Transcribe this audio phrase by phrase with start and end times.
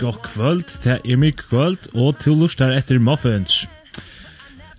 [0.00, 3.66] gokkvöld, det er mykk kvöld, og til lustar etter muffins.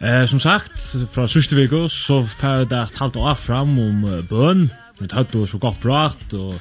[0.02, 0.78] Eh, som sagt,
[1.14, 4.64] fra sørste viko, så færre det et halvt år fram om uh, bøn,
[5.00, 6.55] vi tatt og så godt prat og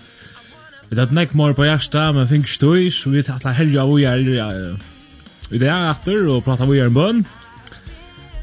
[0.90, 4.04] vi tatt nek mor på hjärsta, men fink støy, så vi tatt la helga vi
[4.04, 4.20] er
[5.50, 7.24] i det er etter, og prata vi er en bøn.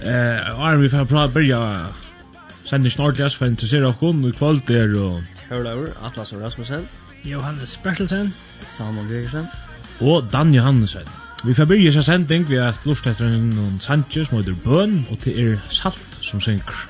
[0.02, 1.62] Eh, og er vi færre prata, byrja
[2.66, 5.22] sender snortligas, for interessera okkur og kvöld er og...
[5.50, 6.90] Hørlaur, Atlas og Rasmussen,
[7.24, 8.34] Johannes Bertelsen,
[8.74, 9.46] Salman Gregersen,
[10.02, 11.08] og Dan Johansen.
[11.46, 15.20] Vi får byrja seg sending ved at lort etter noen sanger som heter Bøn, og
[15.22, 16.88] til er Salt som synker.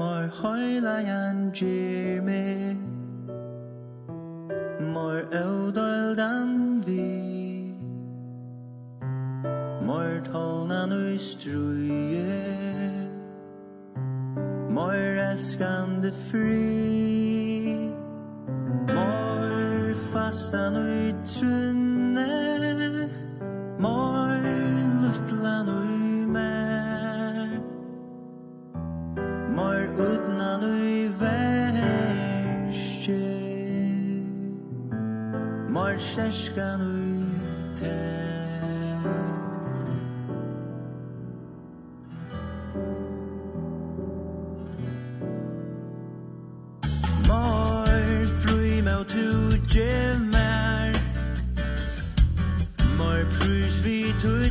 [0.00, 2.44] Mor høyla janjir me
[4.92, 7.19] Mor eudoldan vi
[10.20, 12.40] tolnan ui struje
[14.70, 14.94] Mor
[15.30, 17.90] elskande fri.
[18.94, 23.08] Mor fastan ui trunne
[23.78, 24.30] Mor
[25.02, 27.50] luttlan ui mer
[29.56, 32.08] Mor utnan ui verste
[35.68, 37.24] Mor kjerskan ui
[37.78, 38.39] ter
[49.00, 50.92] thou to mer
[52.98, 54.49] Mor prus vi tu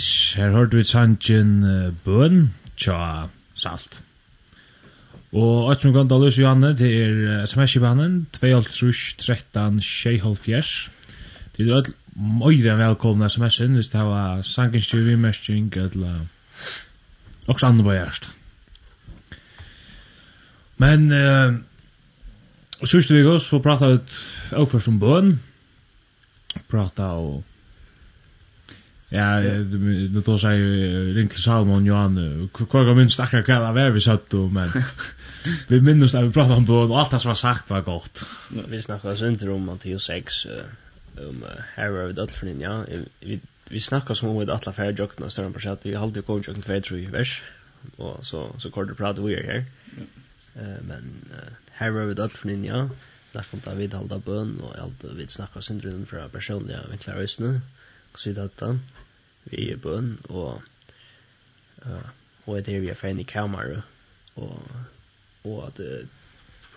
[0.00, 4.00] Yes, her hørte vi sannsyn uh, Bøn, tja Salt.
[5.36, 10.88] Og et som kan da løse Johanne, det er sms-kibanen, 2.13.6.5.
[11.56, 16.14] Det er alt møyre velkomne sms-en, hvis det var sangenstyr, immersing, eller
[17.46, 18.24] også andre på hjerst.
[20.80, 21.52] Men, uh,
[22.88, 23.96] sørste vi oss, så pratet vi
[24.56, 25.28] også først om bøn,
[26.72, 27.44] pratet og
[29.12, 34.30] Ja, nu då säger Rinkle Salmon Johan, kvar går minst akkurat kvar av vi satt
[34.30, 34.72] då, men
[35.68, 38.24] vi minns att vi pratade om båda och allt det som var sagt var gott.
[38.68, 40.46] Vi snackade inte om Matteus 6,
[41.16, 41.44] om
[41.76, 42.84] Harry vid Ötfrinin, ja.
[43.20, 46.26] Vi, vi snackade som om vi alla färre jökna större på sätt, vi har alltid
[46.26, 47.42] kommit jökna färre tror vers,
[47.96, 49.64] och så, så kort det pratade vi här.
[50.80, 51.02] Men
[51.72, 52.88] Harry vid Ötfrinin, ja,
[53.30, 57.60] snackade om David halda bön, och allt vi snackade synder om från personliga vinklar ösne,
[58.12, 58.78] och så vidare
[59.44, 60.62] vi er bøn, og,
[61.86, 62.08] uh,
[62.46, 63.82] og det er vi er fein i kamera,
[64.36, 64.62] og,
[65.44, 66.08] og at uh,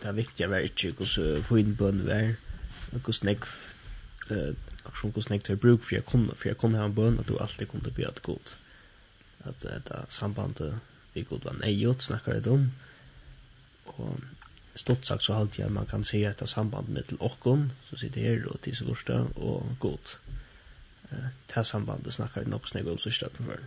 [0.01, 2.33] det er viktig å være ikke hvordan fin bøn vi er,
[2.93, 3.51] og hvordan jeg,
[4.29, 7.19] uh, akkurat hvordan jeg tar bruk for jeg kunne, for jeg kunne ha en bøn,
[7.19, 8.57] at du alltid kunne bli et godt.
[9.43, 10.79] At uh, det sambandet
[11.13, 12.71] vi god var nøyot, snakker jeg om,
[13.93, 14.19] og
[14.75, 18.25] stort sagt så halte jeg man kan se etter samband med til åkken, så sitter
[18.25, 20.17] her og til så lortet, og godt
[21.47, 23.59] det här sambandet snackade vi upp snygg om sista för.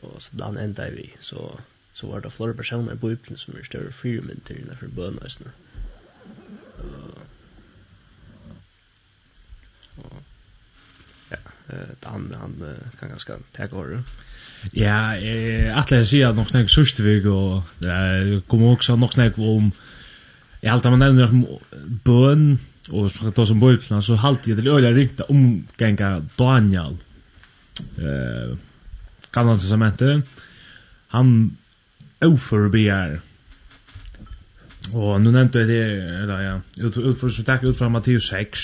[0.00, 1.14] Och så den ända vi.
[1.20, 1.60] Så,
[1.92, 5.48] så var det flera personer i Bibeln som är större fyra minuter innanför bönöjsen.
[9.96, 10.22] Och,
[11.28, 11.36] ja,
[12.02, 12.64] han, han
[12.98, 14.04] kan ganska täcka håret.
[14.72, 19.12] Ja, eh att läsa sig att nog snägg sista vecka och det kommer också nog
[19.12, 19.72] snägg om
[20.60, 21.28] Jag har alltid man nämner
[22.04, 22.58] bön
[22.88, 26.96] och så tar som bojplan så halt det öliga rikta omgänga Daniel.
[27.98, 28.56] Eh
[29.32, 30.22] kan han så mente
[31.08, 31.56] han
[32.20, 33.20] oförbear.
[34.92, 35.84] Och nu nämnde det
[36.22, 38.60] eller ja, ut ut för så tack ut från Matteus 6.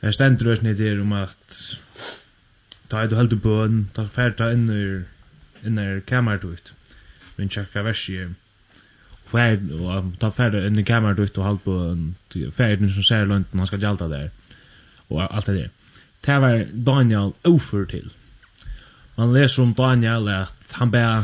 [0.00, 1.76] Här ständer det snitt där om att
[2.88, 5.04] ta du helt bön, ta färta in i
[5.66, 6.72] in i kammaren ut.
[7.36, 8.34] Men checka vad
[9.30, 11.96] färd och ta färd in i kameran ut och halt på
[12.56, 14.30] färden som ser långt man ska jalta där
[15.08, 15.70] och allt det där.
[16.20, 18.10] Det var Daniel offer till.
[19.14, 21.22] Man läser om Daniel att han bär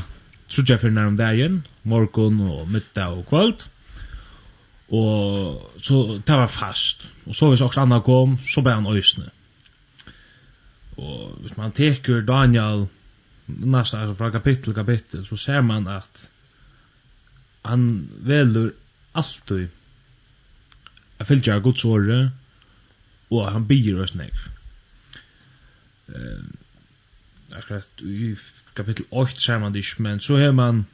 [0.48, 3.54] trudja för när om dagen, morgon och middag och kväll.
[4.88, 7.02] Och så det var fast.
[7.24, 9.24] Och så vis också andra kom, så bär han ösne.
[10.96, 12.86] Och hvis man teker Daniel
[13.46, 16.28] nästa alltså från kapitel kapitel så ser man att
[17.64, 18.72] han velur
[19.14, 19.68] alltid
[21.18, 22.18] a fylgja Guds åre
[23.30, 24.34] og han byr oss nek
[26.14, 26.42] eh,
[27.54, 28.34] akkurat i
[28.74, 30.84] kapittel 8 ser man det ikke men så har man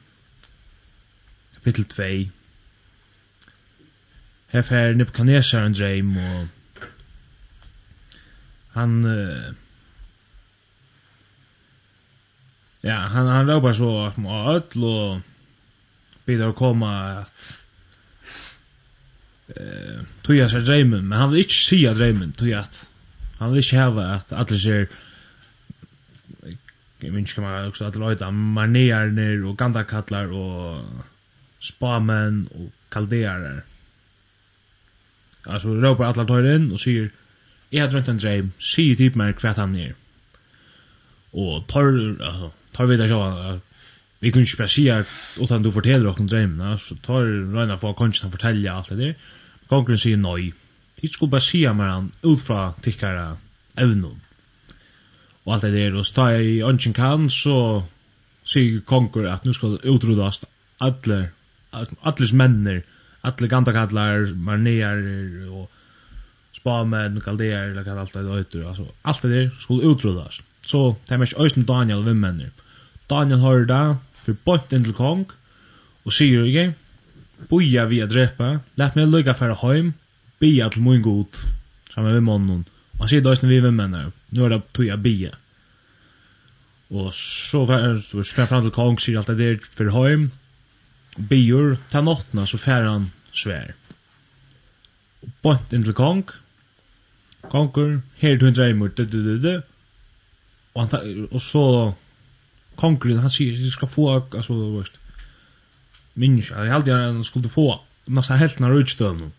[1.55, 2.11] kapittel 2
[4.51, 6.47] her fer Nebuchadnezzar en dreim og
[8.75, 9.51] han uh,
[12.83, 15.30] ja han, han råpar så at man har öll og
[16.31, 17.53] vid att komma att
[19.47, 22.87] eh toja sig drömmen men han vill inte se drömmen toja att
[23.39, 24.87] han vill inte ha att alla ser
[26.99, 30.85] jag minns kan man också att lojta manéarner och gandakallar och
[31.59, 33.63] spamän och kaldearer
[35.43, 37.09] alltså ropar alla tar in och säger
[37.69, 39.93] jag har drömt en dröm säger typ mer kvart han ner
[41.31, 41.83] och tar
[42.25, 43.59] alltså tar vi det så
[44.21, 45.09] vi kunne ikke bare si at
[45.41, 48.99] utan du forteller oss om drømmene, så tar Røyna for kongen å fortelle alt det
[48.99, 49.31] der.
[49.69, 50.51] Kongen sier nøy.
[51.01, 53.37] De skulle bare si med han ut fra tikkere
[53.81, 54.19] evnen.
[55.45, 57.81] Og alt det der, og så tar jeg i ønsken kan, så
[58.45, 60.45] sier kongen at nu skal utrydast
[60.81, 61.31] alle,
[61.73, 62.83] alles menner,
[63.25, 65.01] alle gandakallar, marnear
[65.49, 65.65] og
[66.61, 70.45] spamenn, kaldear, eller hva alt det der, altså, alt det der skulle utrydast.
[70.61, 72.53] Så det er mest øyne Daniel og vimmenner.
[73.09, 73.85] Daniel hører det,
[74.25, 75.25] for bort inn til kong,
[76.05, 76.71] og sier ikke,
[77.49, 79.93] boja vi a drepa, let meg lukka færa heim,
[80.41, 81.39] bia til mun god,
[81.93, 82.65] saman med mannen,
[82.97, 85.33] og han sier døysne vi vimmennar, nu er det tuja bia.
[86.91, 90.29] Og så fær fram til kong, sier alt det der for heim,
[91.29, 93.73] bior, ta nottna, så fær han svær.
[95.21, 96.25] Og bort inn til kong,
[97.49, 99.61] Konger, her du en dreimur, du, du, du, du.
[100.73, 101.63] og, han, og så
[102.81, 104.97] konkuren han sier du skal få alltså vet
[106.13, 107.67] minns jeg held jeg han skulle få
[108.05, 109.31] nästan helt när utstön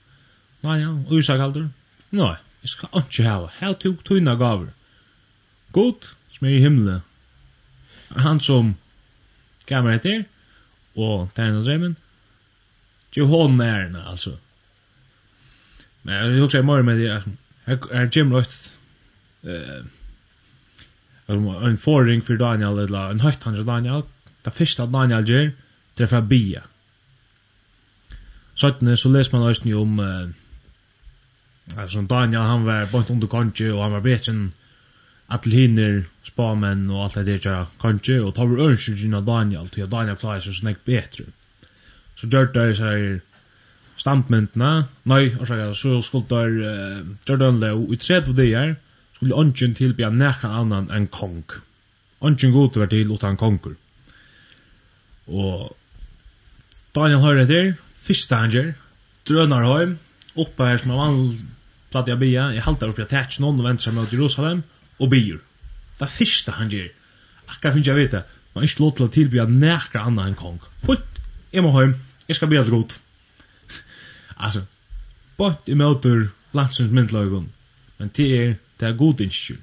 [0.60, 1.68] nej ja ursäk halter
[2.10, 4.72] nej jag ska inte ha how to tunna gaver
[5.72, 7.00] god som är i himlen
[8.08, 8.74] han som
[9.64, 10.24] kameran heter
[10.94, 11.96] och tärna dremen
[13.12, 14.38] ju hon närna alltså
[16.02, 17.22] men jag också i morgon med det
[17.66, 18.56] här Jim Roth
[19.42, 19.84] eh
[21.32, 24.02] en forring for Daniel eller en høyt han Daniel.
[24.44, 25.52] Det första Daniel gjør,
[25.94, 26.62] det är för bia.
[28.54, 33.82] Sånn, så leser man også om eh, alltså Daniel han var bort under kanskje, og
[33.82, 34.52] han var bättre än
[35.26, 39.82] alla hinner spåmän och allt det der kanskje, og tar vi önskan gina Daniel til
[39.82, 41.24] at Daniel klarer seg sånn ikke bedre.
[42.16, 43.20] så gjør det seg
[44.04, 48.76] här nei, orsak, så skulle det der det Jordan Lowe i 30 dager,
[49.22, 51.44] vil ongen tilbya nekka annan enn kong.
[52.22, 53.76] Ongen god var til utan kongur.
[55.30, 55.70] Og
[56.94, 58.72] Daniel høyre etter, fyrsta han gjør,
[59.28, 59.96] drønar høym,
[60.42, 61.40] oppa her som er vanlig
[61.92, 64.62] platt jeg bia, jeg halter oppi at tætj noen og venter seg mot Jerusalem,
[64.98, 65.38] og bier.
[65.98, 66.88] Det er fyrsta han gjør.
[67.52, 68.22] Akkurat finnes jeg vite,
[68.54, 70.58] man er ikke lov til å tilbya nekka annan enn kong.
[70.82, 71.20] Putt,
[71.52, 71.94] jeg må høym,
[72.28, 72.98] jeg skal bia så godt.
[74.36, 74.64] altså,
[75.38, 77.48] bort i møter landsens myndløygon,
[77.98, 79.56] men det er det er god ikke.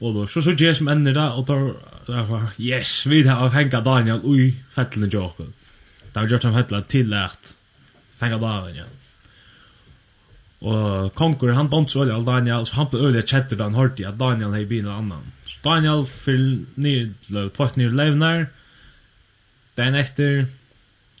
[0.00, 4.20] Og då, så så gjør som ender da, og da, yes, vi har fengt Daniel
[4.22, 5.54] ui fettelen jokken.
[6.12, 7.54] Da har vi gjort som fettelen til at
[8.20, 8.92] fengt Daniel.
[10.60, 14.06] Og konkur, han dant så olja Daniel, så han ble øyla kjetter da han hørte
[14.06, 15.32] at Daniel hei bin og annan.
[15.48, 17.10] Så Daniel fyll nye,
[17.56, 18.46] tvart nye levnar,
[19.76, 20.46] den etter,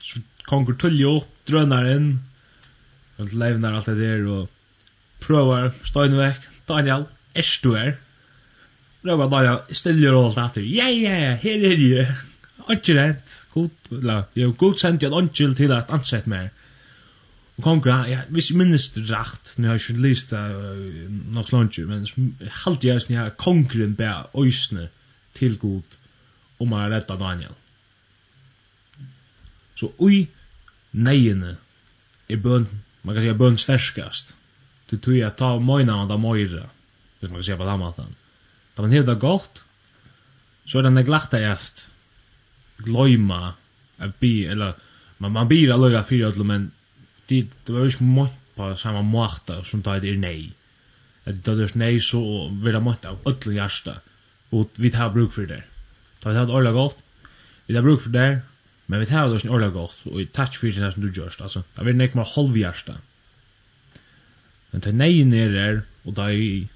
[0.00, 2.12] så konkur tulljo opp, drønar inn,
[3.18, 4.52] levnar alt det der, og
[5.26, 7.92] prøver Steinvek, Daniel, er du her?
[9.02, 10.62] Prøver Daniel, stiller alt etter.
[10.62, 12.14] Ja, ja, her er jeg.
[12.70, 13.34] Ikke rett.
[13.54, 16.50] God, la, jeg har god sendt en åndkjøl til at ansett meg.
[17.56, 21.12] Og kongra, ja, hvis jeg minnes det rett, nå har jeg ikke lyst til uh,
[21.32, 24.90] nok slanger, men halte jeg sånn her kongren be øysene
[25.38, 25.96] til god
[26.60, 27.54] om å redda Daniel.
[29.76, 30.26] Så ui
[30.96, 31.56] neiene
[32.28, 32.68] er bøn,
[33.04, 34.35] man kan si bøn sterskast.
[34.90, 36.66] Du tog jag ta mojna han där mojra.
[37.20, 38.14] Hvis man kan se på den maten.
[38.74, 39.62] Da man hevda gott,
[40.66, 41.88] så er den neglakta eft.
[42.84, 43.54] Glöjma.
[44.20, 44.74] Bi, eller,
[45.18, 46.70] man, man blir allöga fyra ödlo, men
[47.26, 50.52] det, det var ju inte mått på samma måta som tar det er nej.
[51.24, 53.96] Att det är nej så vill det mått av ödlo hjärsta.
[54.50, 55.62] Och vi tar bruk för det.
[56.22, 56.98] Da vi tar det orla gott,
[57.66, 58.40] vi tar bruk för det,
[58.86, 59.96] men vi tar det orla gott.
[60.04, 61.40] Och touch för det som du görs.
[61.40, 62.92] Alltså, det var nek mer halvhjärsta.
[62.92, 63.15] Mm
[64.76, 66.66] Men det nei nere er, og ta er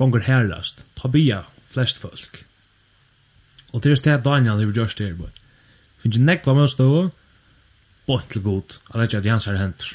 [0.00, 2.38] gonger herrast, ta bia flest folk.
[3.76, 5.42] Og det er det Daniel har gjort det her, but.
[6.00, 6.86] Finns ikke nekva med oss da,
[8.06, 9.90] bort til god, at det ikke at Jans her henter.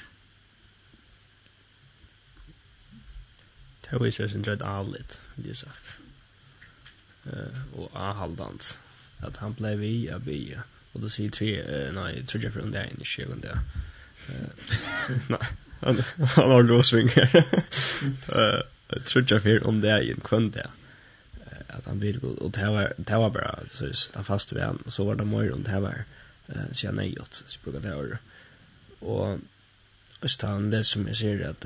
[3.81, 5.95] Det er ikke sin drøyd avlitt, det er sagt.
[7.73, 8.75] Og avhaldant,
[9.25, 10.61] at han blei vi av bia,
[10.93, 11.55] og det sier tre,
[11.97, 13.57] nei, tre, tre, tre, tre, tre, tre,
[14.29, 15.49] tre, tre,
[15.79, 17.45] Han har låsvingar.
[18.27, 20.69] Eh, trutja för om det är en kvönd där.
[21.67, 25.03] Att han vill och det var det var bara så han fast vid han så
[25.03, 26.03] var det mer runt här var.
[26.47, 28.17] Eh, så jag nej åt så brukar det vara.
[28.99, 29.39] Och
[30.21, 31.65] just han det som jag ser att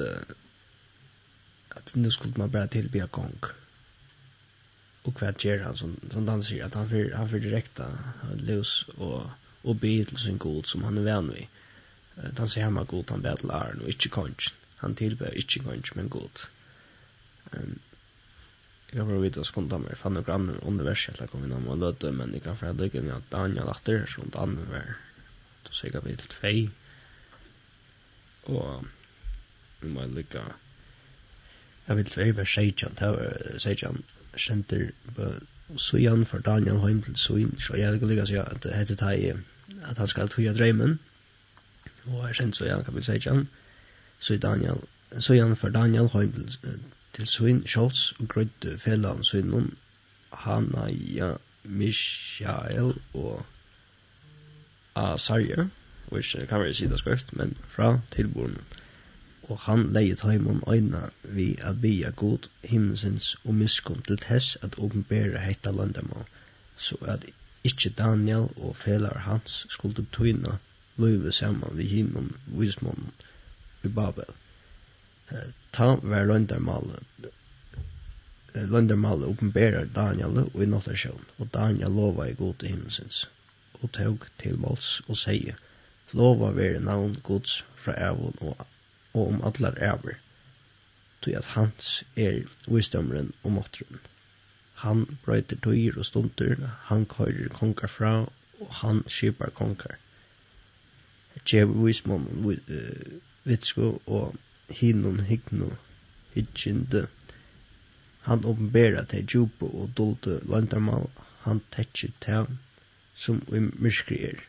[1.70, 3.40] att nu skulle man bara tillbe gång.
[5.02, 7.86] Och vad gör han som som dansar att han för han för direkta
[8.36, 9.24] lös och
[9.62, 11.48] och be till sin god som han är vän vid
[12.16, 14.54] den samme god han ber til æren, og ikke kongen.
[14.84, 16.46] Han tilber ikke kongen, men god.
[17.54, 17.80] Um,
[18.94, 22.12] jeg bare vite å skundet meg, fann noen andre universet eller kom innom og løte,
[22.14, 24.92] men jeg kan forhånd ikke at Daniel Atter, som det andre var,
[25.66, 26.58] så sier jeg litt fei.
[28.54, 28.86] Og
[29.82, 30.44] nå må jeg lykke.
[31.88, 33.02] Jeg vil tvei være seitjan,
[33.66, 34.04] seitjan
[34.38, 35.32] kjenter på
[35.80, 39.02] Sujan for Daniel heim til Sujan, så jeg vil lykke å si at det heter
[39.10, 41.00] at han skal tog av dreimen,
[42.08, 43.50] og er sendt så igjen, 16,
[44.20, 44.82] så Daniel,
[45.20, 46.80] så igjen for Daniel heim til,
[47.14, 49.74] til Svin, Scholz, og grødde fellan Svinnen,
[50.34, 51.34] Hanaya
[51.64, 53.46] Mishael og
[54.96, 55.68] Asarja,
[56.12, 58.58] og ikke kan vi si det skrift, men fra tilboren.
[59.44, 64.76] Og han leiet heimon øyna vi at bia god himmelsens og miskunn til tess at
[64.78, 66.28] åpenbære heita landamal,
[66.78, 67.26] så at
[67.64, 70.58] ikkje Daniel og felar hans skulle tøyna
[70.98, 73.12] løyve saman vi hinom vismån
[73.84, 74.30] i Babel.
[75.32, 77.32] Eh, ta var løndermalet
[78.54, 83.26] løndermalet oppenberer Daniel og i nattasjon, og Daniel lova i god til himmelsins,
[83.82, 85.56] og tog til Måls og seie,
[86.14, 88.66] lova være navn gods fra avon og,
[89.14, 90.20] og om allar æver,
[91.22, 94.02] tog at hans er visdomren og måttren.
[94.86, 98.14] Han brøyter tøyer og stundur, han køyrer konkar fra,
[98.62, 99.98] og han skipar konkar
[101.42, 102.28] djev vismon
[103.44, 104.36] vitsko og
[104.70, 105.72] hinnon hignu
[106.36, 107.08] hitjinde
[108.24, 111.10] han åpenbæra te djupo og dolte landarmal
[111.44, 112.46] han tetsi te
[113.16, 114.40] som vi myskri er.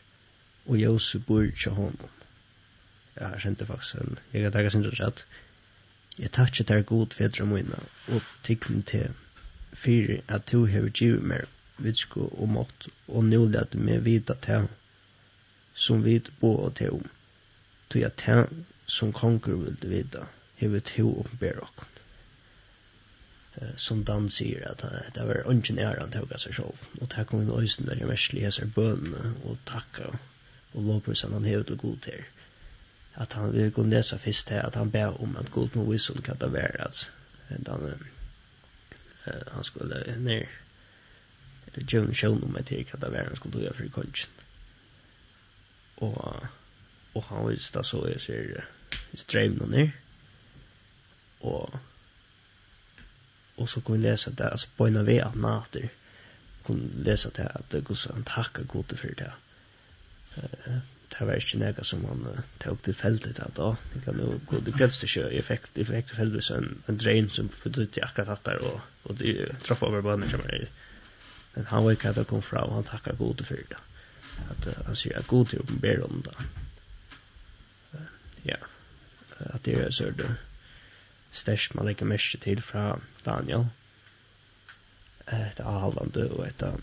[0.65, 2.15] Og jose bor tja honom
[3.15, 5.25] ja, jeg kjente faktisk en jeg kan takka sindra tjatt
[6.17, 7.81] jeg takk ter god fedra moina
[8.15, 9.03] og tikkne te
[9.75, 11.45] fyrir at to hever djiv mer
[11.77, 14.61] vitsko og mått og nu at me vita te
[15.75, 17.03] som vi bo og te om.
[17.93, 18.45] Du er det
[18.87, 21.91] som konger vil du vite, he vil hever to oppenbæra okken.
[23.77, 24.83] Som Dan sier at
[25.15, 26.87] det var ungen han til å seg selv.
[27.01, 30.11] Og det kom inn øysen jeg mest leser bønene og takka
[30.73, 32.25] og lovprisen han hevet og god til.
[33.15, 36.13] At han vil gå nesa fyrst til at han ber om at god må vise
[36.13, 37.07] om hva det var at
[37.67, 37.93] han,
[39.25, 40.45] han skulle ned
[41.75, 44.44] djøvn sjøvn om etter hva det var han skulle gjøre for kongen
[46.03, 46.47] og
[47.15, 49.91] og han visste så jeg ser i noen ned.
[51.47, 51.77] Og
[53.55, 55.85] og så kunne jeg lese det altså på en av vei at nater
[56.65, 59.29] kunne lese det at det går gos han takka gode for det.
[60.35, 62.25] Det var ikke nega som han
[62.59, 63.69] tok til feltet da da.
[63.93, 67.31] Det kan jo gå til Grevstesjø jeg fikk jeg fikk til feltet en, en drein
[67.31, 70.67] som flyttet til akkurat hatt der og, og de traff over bønner som er
[71.55, 73.79] men han var ikke at det kom fra og han takka gode for det
[74.49, 76.35] at han sier at god til å åpenbære om det.
[78.45, 78.59] Ja,
[79.39, 80.29] at det er så det
[81.35, 83.67] størst man legger mest til fra Daniel.
[85.27, 86.77] Et av Hallandet og et av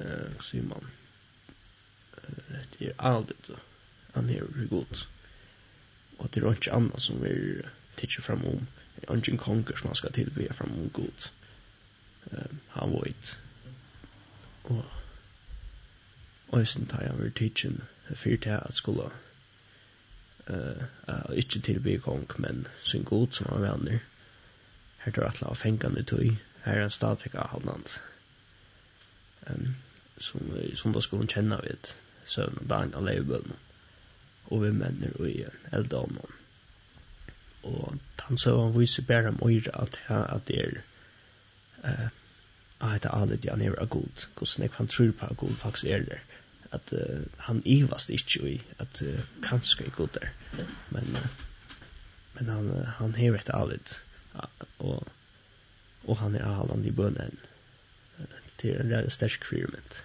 [0.00, 0.90] uh, Simon.
[2.76, 3.56] Det er aldrig
[4.16, 5.06] han er god.
[6.18, 7.32] Og det er ikke annet som vi
[7.96, 8.62] tidsjer fram om.
[8.96, 11.30] Det er ikke en konger som han skal tilbe fram om god.
[12.32, 13.38] Uh, han vet.
[14.64, 14.84] Og
[16.54, 17.82] Øysen tar jeg ved tidsen
[18.14, 23.98] fyrt til at skulle uh, uh, ikke tilby kong, men sin god som han venner.
[25.04, 28.00] Her tar atla av fengene tøy, her er en stadig av halvnant.
[29.50, 29.74] Um,
[30.18, 30.40] som,
[30.74, 31.94] som da skulle hun kjenne ved
[32.26, 33.58] søvn og dagen av leivbønnen
[34.50, 36.34] og vi menner og i eldånden.
[37.66, 40.78] Og han så han viser bare om øyre at at det er
[41.84, 42.08] uh,
[42.80, 45.36] at det er alle de han er av god, hvordan jeg kan tro på at
[45.36, 46.18] god faktisk er der
[46.70, 50.30] att uh, han ivast inte i att uh, kanskje er god där.
[50.88, 51.26] Men uh,
[52.32, 54.00] men han uh, han hever etter allt
[54.76, 55.08] och
[56.06, 57.36] och han är allan i bönen.
[58.56, 60.02] Det är en rätt stark experiment.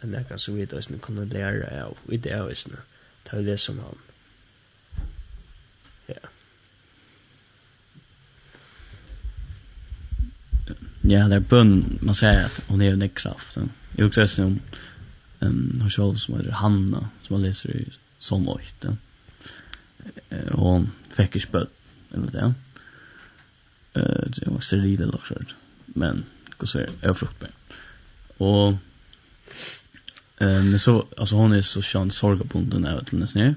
[0.00, 2.76] En där så vet oss nu kunna lära av i det är nu.
[3.22, 3.98] Ta det som han.
[6.06, 6.14] Ja.
[11.00, 13.56] Ja, det er bön man säger att hon är en kraft.
[13.96, 14.60] Jag också om
[15.42, 18.84] en hos själv som heter Hanna som har läser i som åkt.
[18.84, 21.70] Eh hon fick ett spöt
[22.14, 22.54] eller det.
[23.92, 25.34] Eh det var steril eller så
[25.86, 26.24] Men
[26.58, 27.50] hur så är fruktbar.
[28.36, 28.74] Och
[30.38, 33.54] men så alltså hon är så sjön sorgabunden av till nästan.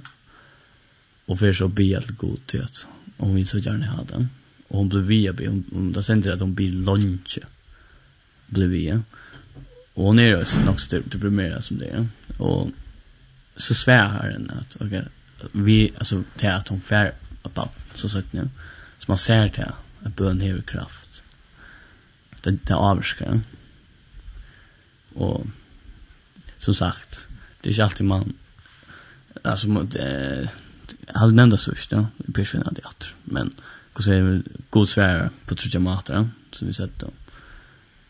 [1.26, 2.86] Och för så be att gå till att
[3.18, 4.30] hon vill så gärna ha den.
[4.68, 7.40] Och hon blev via, be hon, det sänder att hon blir lunch.
[8.48, 8.94] Blev via.
[8.94, 9.16] Ja
[9.96, 10.38] Och hon är ju
[10.70, 12.08] också typ deprimerad som det är.
[12.38, 12.70] Och
[13.58, 15.04] så svär här henne att okay,
[15.52, 17.60] vi, alltså det är att hon fär upp
[17.94, 18.50] så sagt nu.
[19.00, 21.24] Så man ser det att bön har kraft.
[22.42, 23.40] Det, det avskar.
[25.14, 25.46] Och
[26.58, 27.28] som sagt,
[27.62, 28.34] det är inte alltid man
[29.42, 30.50] alltså det
[31.06, 33.54] jag hade nämnt nämnda sust då i persvinna det men
[33.96, 37.06] hur säger vi god svär på trojamater som vi sett då.
[37.06, 37.25] Mm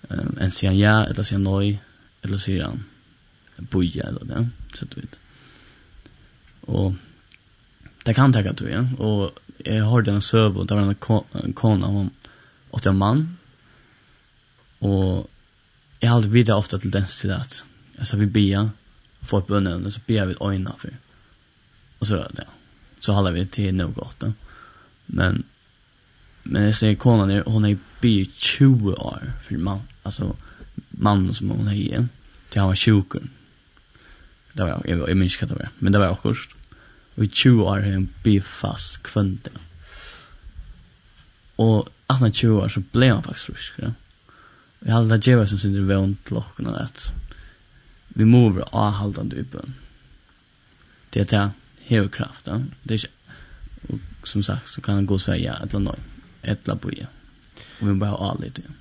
[0.09, 1.77] Um, en sier ja, eller sier han nøy,
[2.25, 2.83] eller sier han
[3.71, 4.43] boja, eller det,
[4.75, 5.17] så du vet.
[6.67, 6.95] Og
[8.05, 8.83] det kan takke du, ja.
[8.99, 12.11] Og jeg hørte en søv, og det var en, kona, hun
[12.75, 13.23] åtte en mann,
[14.85, 15.29] og
[16.01, 17.63] jeg har alltid videre ofte den til det,
[17.97, 18.67] altså vi bia,
[19.25, 20.93] får et bønne, så bia vi øyne for,
[21.99, 22.51] og så er det, ja.
[23.05, 24.31] Så holder vi til noe godt, da.
[25.07, 25.43] Men,
[26.43, 30.35] men jeg ser konan, hun er bi 20 år for mann, alltså
[30.89, 32.07] mannen som hon hade
[32.49, 33.13] till han var sjuk.
[34.53, 36.33] Det var jag jag minns inte det men det var också.
[37.15, 39.49] Och i 20 år har han blivit fast kvante.
[41.55, 43.73] Och att när 20 år så blev han faktiskt frisk.
[43.75, 43.93] Ja?
[44.79, 47.09] Jag hade det jävla som sitter vänt locken och att
[48.07, 49.57] vi måste vara avhållande uppe.
[51.09, 51.51] Det är det
[51.85, 52.71] här kraften.
[52.83, 53.09] Det är
[53.87, 55.99] och som sagt så kan han gå och säga ett eller något.
[56.41, 57.07] Ett eller boja.
[57.81, 58.61] Och vi bara har avlite.
[58.65, 58.73] Ja.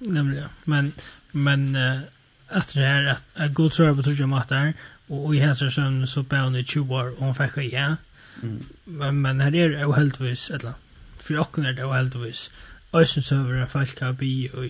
[0.00, 0.92] Nämligen, men,
[1.30, 2.00] men uh,
[2.48, 4.72] att det här, att, att god tror jag på trygga matar,
[5.06, 7.96] och, och i hälsarsen så bär hon i 20 år och hon fick skilja.
[8.42, 8.64] Mm.
[8.84, 10.72] Men, men här är det oheltvis, eller
[11.18, 12.50] för jag är det oheltvis,
[12.92, 14.64] ösensövare folk har bi och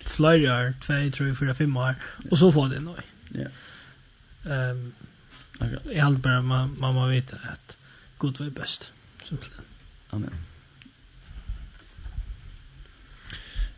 [0.00, 1.94] flera år, två, tre, fyra, fem år,
[2.30, 2.96] och så får det nog.
[3.28, 3.48] Ja.
[4.70, 4.92] Um,
[5.54, 5.96] okay.
[5.96, 7.76] Jag håller bara, man, man vite att
[8.18, 8.92] god var bäst,
[9.22, 9.64] simpelthen.
[10.10, 10.49] Amen.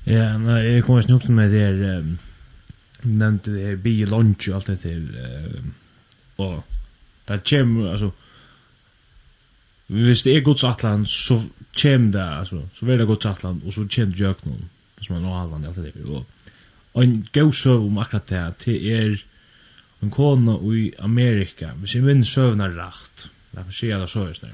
[0.06, 2.02] Ja, nei, jeg kommer ikke nok til meg det her,
[3.06, 5.72] nevnte det her, bie lunch og alt det til um,
[6.42, 6.62] og
[7.28, 8.10] det kommer, altså,
[9.86, 11.42] hvis det er gods atlan, så
[11.82, 14.64] kommer det, altså, så vil det gods atlan, og så kommer det jøknen,
[15.02, 16.24] som er noe alvan, i alt det her,
[16.94, 19.14] og en gau søv om akkurat det, det er
[20.02, 24.50] en kone i Amerika, hvis jeg minns søvna er rakt, derfor sier jeg det så,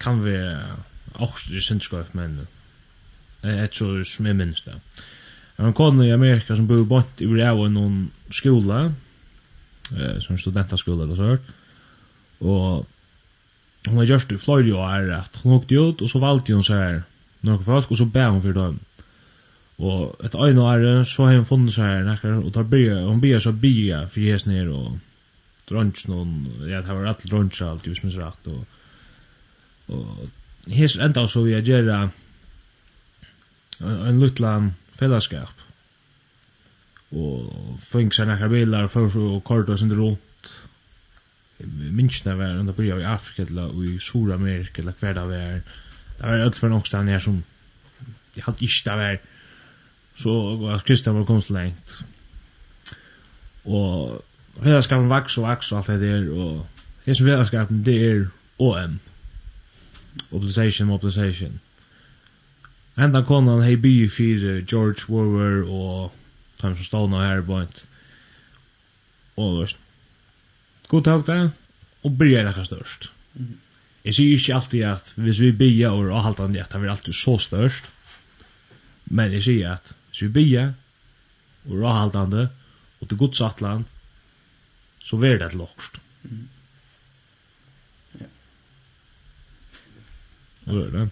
[0.00, 0.34] kan vi,
[1.14, 2.61] også det er sindsgøyft, men, men,
[3.42, 4.76] etter som jeg minns det.
[5.56, 8.84] Jeg var kone i Amerika som bor bort i brev i noen skola,
[9.96, 11.52] eh, som studentaskola eller sånt,
[12.42, 12.86] og
[13.86, 16.54] hon har gjort det i Florida år er at hun åkte ut, og så valgte
[16.54, 16.98] hun seg her
[17.42, 18.80] noen folk, og så ber hun for dem.
[19.82, 23.20] Og et øyne år så har hun funnet seg her nekker, og tar bia, hun
[23.20, 24.98] bia så bia for jes ned, og
[25.70, 28.64] dronj noen, ja, det var alt dronj alt, hvis minst rett, og,
[29.88, 32.04] og hes enda så vi er gjerra,
[33.82, 34.56] en lutla
[34.98, 35.62] fellesskap.
[37.12, 40.16] Og fink seg nekka bilar, för så kort og korda sin
[41.62, 45.60] Minst Minnsna var under byrja i Afrika, eller i Sur-Amerika, eller hver det var.
[46.18, 47.44] Det var alt for nok sted her som
[48.36, 49.16] jeg hadde ikke det var.
[50.16, 52.02] Så at Kristian var komst lengt.
[53.64, 54.24] Og
[54.62, 56.66] fellesskapen vaks og vaks og alt det der, og
[57.06, 58.26] som fellesskapen det er
[58.58, 59.00] OM.
[60.30, 61.48] Mobilization, mobilization.
[61.48, 61.71] Mobilization
[63.00, 66.12] Enda konan hei by fyrir George Warwer og
[66.60, 67.80] Tom som stod nå her på et
[69.40, 69.78] ålderst.
[70.92, 71.40] God takk det,
[72.04, 73.08] og byrja er akka størst.
[74.04, 77.38] Jeg sier ikke alltid at hvis vi byrja og avhaltande at han er alltid så
[77.40, 77.88] størst,
[79.08, 80.66] men jeg sier at hvis vi byrja
[81.70, 82.48] og avhaltande
[83.00, 83.86] og til gods atlan,
[85.02, 86.48] så vil det lokst Mm.
[88.20, 88.26] Ja.
[90.66, 91.08] Og så er det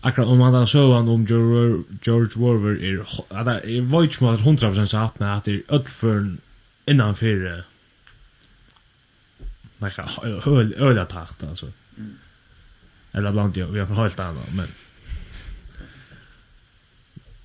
[0.00, 4.84] akkurat om man så han om George Warver er at det är vart man 100%
[4.86, 6.36] sagt men at det er öll för
[6.86, 7.64] innan för
[9.78, 10.08] Nekka
[10.76, 11.72] öla takt alltså.
[13.12, 14.68] Eller bland jag vi har helt annat men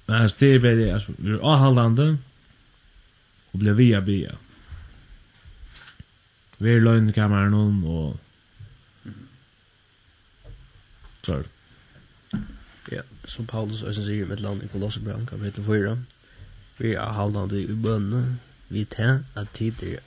[0.05, 2.17] Men alltså det är väl altså, vi er avhaldande,
[3.51, 4.35] og blir via via.
[6.57, 8.19] Vi är lönnkammaren og...
[11.23, 11.43] så
[13.27, 15.97] som Paulus også sier med land i Kolossebrand, kapitel 4,
[16.77, 20.01] vi er halvdande i bønne, vi tar at tid er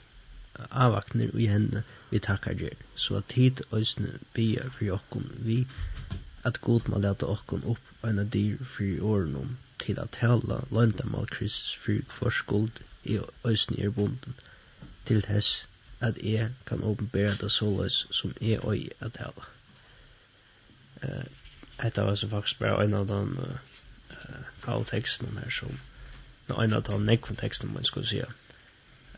[0.71, 5.65] avvakner i henne, vi takkar deg, så at tid øsne bier for jokken, vi
[6.43, 11.27] at god må lete okken opp en av dyr for åren til at hele løndamal
[11.31, 14.35] Kristus for forskuld i øsne er bonden,
[15.05, 15.65] til hess
[15.99, 19.47] at jeg kan åpenbære det såløs som jeg øy at hele.
[21.03, 21.25] Uh,
[21.79, 23.55] Hetta var så faktisk bare en av den uh,
[24.59, 25.79] faulteksten her som
[26.47, 28.25] no, en av den nekvonteksten man skulle säga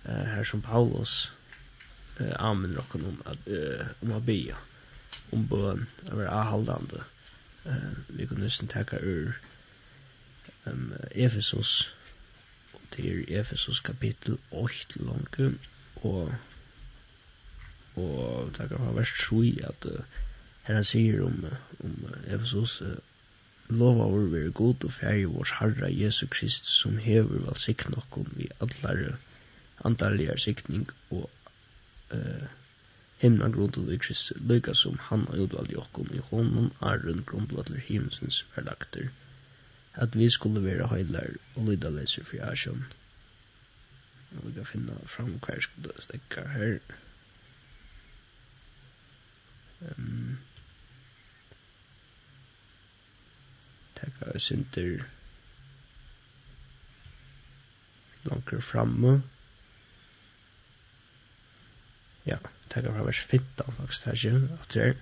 [0.05, 1.31] uh, her som Paulus
[2.21, 4.57] uh, använder och om att uh, om att bya
[5.31, 7.03] om bön över avhaldande
[7.67, 9.39] uh, vi kunde nesten takka ur
[10.63, 11.89] um, Efesos
[12.89, 15.59] till Efesos kapitel 8 långt
[15.95, 16.29] och
[17.93, 20.01] och takka för vers 7 at uh,
[20.71, 21.41] her han sier om,
[21.83, 21.95] om
[22.27, 22.95] Efesos uh,
[23.71, 28.31] lova vår være god og færg vår Herre Jesu Krist som hever vel valsikten okkom
[28.37, 29.17] vi allare
[29.83, 31.27] antallige sikning og
[32.15, 32.47] uh,
[33.19, 34.31] himna grundet i Krist.
[34.39, 39.11] Lykka som han har utvalgt okkom i hånden er rundt grundbladler himsens verlakter
[39.99, 42.85] at vi skulle være heilar og lyda leser fri asjon
[44.37, 46.77] og vi kan finna fram hver skulle stekka her.
[49.81, 50.37] Um,
[54.01, 55.05] taka sinter
[58.25, 59.21] langer framme.
[62.25, 62.37] Ja,
[62.69, 64.93] tekka fra vers 15 faktisk her ikke, at det er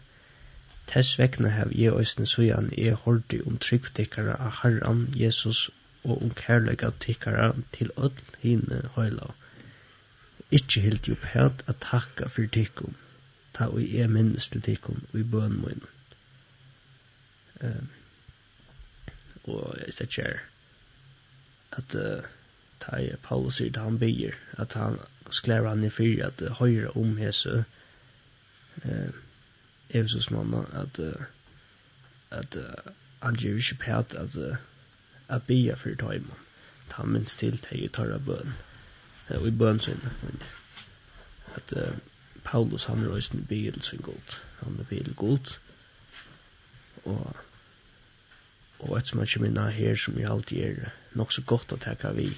[0.90, 5.68] Tess vekna hev jeg òsne sujan jeg hårdi om tryggtikkara av Herran Jesus
[6.02, 9.28] og om kærlega tikkara til öll hine høyla.
[10.50, 12.96] Ikki hilt jo pæt at takka fyrir tikkum,
[13.54, 15.86] ta og jeg minnes til tikkum og i bøn min.
[17.62, 17.90] Um,
[19.56, 20.42] og jeg stedt kjær
[21.80, 22.28] at uh,
[22.82, 24.98] ta i Paulus sier det han bygger, at han
[25.32, 27.64] sklærer han i fyrir at uh, høyre om hese
[28.86, 29.10] uh,
[29.90, 31.28] Efesusmannen at uh,
[32.30, 34.56] at uh, han gjør ikke pæt at uh,
[35.30, 36.46] at bygger for tøymen
[36.90, 38.54] ta minst til teg i tørre bøn
[39.30, 40.02] uh, og i bøn sin
[41.56, 41.98] at uh,
[42.44, 44.40] Paulus han er røysen byr sin god.
[44.64, 45.58] Han er byr god
[47.06, 47.36] og
[48.80, 51.82] og et som man kommer inn her som jeg alltid er nok så godt å
[51.82, 52.30] takke vi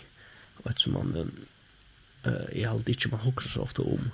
[0.62, 4.12] og et som man uh, jeg alltid ikke man hukker så ofte om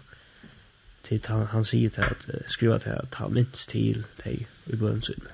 [1.07, 4.79] til han, han sier til at uh, skriva til at han minst til deg i
[4.79, 5.27] bøen sin.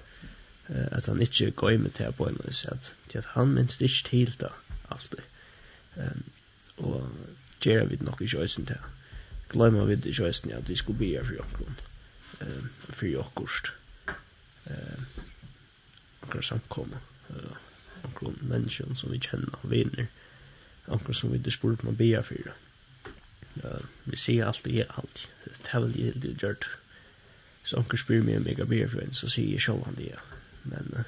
[0.69, 4.09] Uh, at han ikke går med til bøen sin at, til at han minst ikke
[4.09, 4.53] til da
[4.93, 5.25] alltid.
[5.97, 6.23] Um,
[6.77, 7.09] og
[7.61, 8.77] gjør vi nok ikke øyne til
[9.53, 11.75] glemmer vi ikke øyne at vi skulle be for jokken
[12.41, 13.65] uh, for jokkost
[14.65, 15.03] uh,
[16.23, 17.11] akkurat samkommet,
[18.03, 20.07] akkurat menneskene som vi kjenner, vinner
[20.87, 22.53] akkurat som vi det spurt man bia for.
[24.05, 26.67] Vi sier alltid, ja, alltid, det er vel det du gjør.
[27.63, 30.11] Så akkurat spyr meg om jeg bia for en, så sier jeg selv han det,
[30.11, 30.19] ja.
[30.63, 31.05] Men,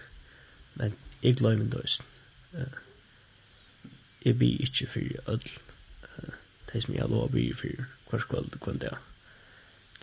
[0.75, 2.05] men jeg gleder min døysen.
[4.25, 5.51] Jeg blir ikke for ødel,
[6.71, 9.03] det som jeg lov å bia for hver kveld og hver dag.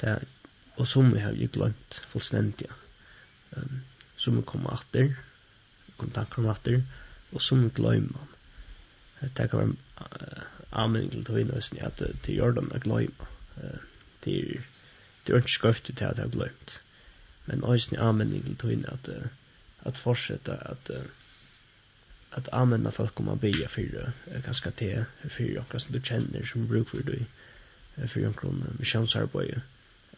[0.01, 0.29] Det er,
[0.77, 2.68] og som jeg har jo glemt fullstendig.
[3.57, 3.83] Um,
[4.22, 5.16] som vi kommer etter,
[5.98, 6.82] kom tanker om atter,
[7.32, 8.28] og som vi gløymer.
[9.22, 13.28] Det kan være anmenning til tøyne høysen, at det gjør dem å gløyme.
[14.24, 14.38] Det
[15.30, 16.80] er ikke skøft til at jeg har gløymt.
[17.46, 19.11] Men også en anmenning til tøyne at
[19.85, 20.90] at fortsette at
[22.32, 24.12] at använda folk om man blir för
[24.44, 27.26] ganska te för jag som du känner som bruk för dig
[28.08, 29.61] för en kron missionsarbete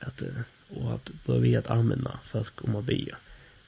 [0.00, 0.22] att
[0.68, 3.16] och att bli vi att använda folk om man blir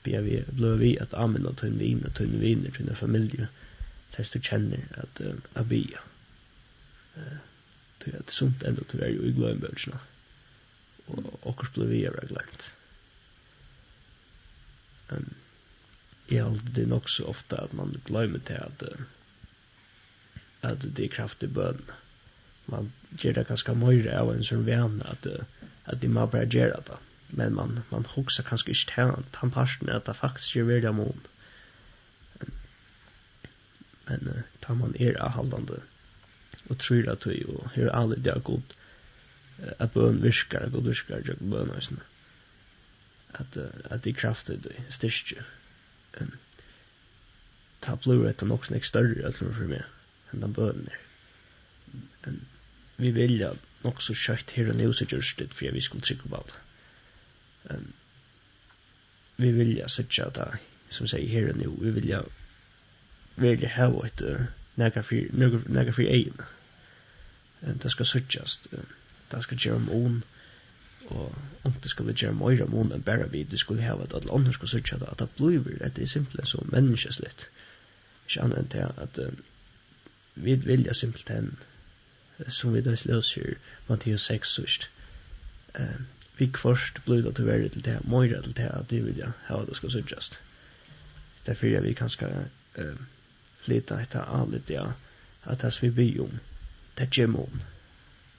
[0.06, 3.46] happy vi blev vi att använda till vin och till viner till familj
[4.10, 5.94] tills du känner att uh, att vi
[7.16, 7.36] uh,
[8.04, 9.98] det är sunt ändå till varje i glömbörsna
[11.06, 12.72] och och blev vi är glömt
[15.08, 15.34] um,
[16.26, 19.00] jag det nok så ofte at man glemmer til at, uh,
[20.62, 21.78] at det er kraftig i
[22.66, 25.44] man gjør det ganske mye av en sånn sån at, uh,
[25.84, 29.88] at de må bare gjøre det men man man hugsar kanskje ikke til han parten
[29.88, 31.26] at det faktisk er veldig mån.
[34.08, 35.82] Men uh, tar man er avhaldande
[36.68, 38.74] og tror at vi og her alle det er god
[39.78, 42.02] at bøn virkar, god virkar, jeg bøn og sånn.
[43.40, 43.56] At,
[43.90, 45.44] at de krafter det styrke.
[46.20, 46.34] Um,
[47.84, 49.84] ta blod etter nok snakk større for meg
[50.32, 51.00] enn den bøn er.
[52.26, 52.40] Men
[52.96, 53.52] vi vilja
[53.84, 56.62] nok så kjøtt her og nå så gjørs det for vi skulle trykke på det.
[57.70, 57.92] Um,
[59.36, 60.48] vi vilja søtja det,
[60.90, 62.22] som sier her og nå, vi vilja
[63.36, 66.46] vilja ha et uh, nega fyrir egin.
[67.62, 68.94] Um, det skal søtjast, um,
[69.32, 70.22] det skal gjøre om on,
[71.06, 74.14] og om det skal gjøre mer om on enn bare vi, det skulle hava at
[74.14, 77.46] alle andre skal søtja det, at det blir at det er simpelt så menneskeslitt.
[78.26, 79.44] Ikke annet enn det at um,
[80.34, 81.56] vi vilja simpelthen,
[82.48, 83.56] som vi da løser
[83.88, 84.90] Mattias 6 sørst,
[85.78, 86.06] um,
[86.38, 89.64] vi först til å være til det här, til det at det vill jag ha
[89.64, 90.32] det skal suttas.
[91.46, 92.96] Derfor er vi kanskje uh,
[93.60, 94.92] flytta etter alle det,
[95.44, 96.38] at det vi blir om,
[96.98, 97.60] det är om.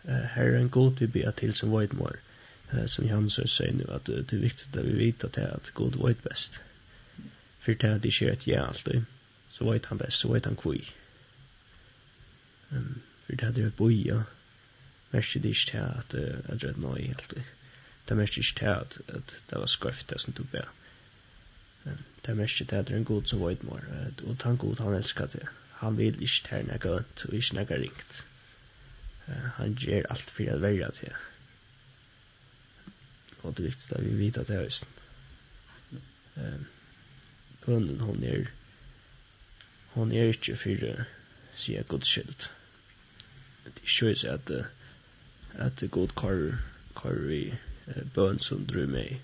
[0.05, 2.15] Uh, her er en god vi blir til som varit mår,
[2.73, 5.41] eh, som Jan Jans säger nu, att det är viktigt att vi vet att det
[5.41, 6.59] är att god vet bäst.
[7.59, 9.05] För det här det sker ett ja alltid,
[9.51, 10.93] så vet han bäst, så vet han kvig.
[12.69, 14.23] Um, för det här det är ett boja,
[15.11, 16.15] Mersi det ikke til at
[16.49, 17.43] jeg drød noe helt det
[18.09, 20.67] det mest ikke til at, at det var skøft det som du ber.
[22.25, 24.79] Det mest ikke til at det er en god som var mer, og han god
[24.79, 25.47] han elsker det.
[25.77, 28.25] Han vil ikke til når jeg gønt, og ikke når jeg ringt.
[29.55, 31.13] Han gjør alt for å være til.
[33.43, 34.87] Og det viktigste er vi vet at det er høsten.
[37.65, 38.49] Bønnen, hun er,
[39.93, 41.05] hun er ikke for,
[41.55, 42.49] sier jeg, godskilt.
[43.65, 44.51] Det er ikke så at,
[45.67, 46.43] at god kar,
[46.95, 47.41] kar vi,
[48.15, 49.21] bøn som drøy meg.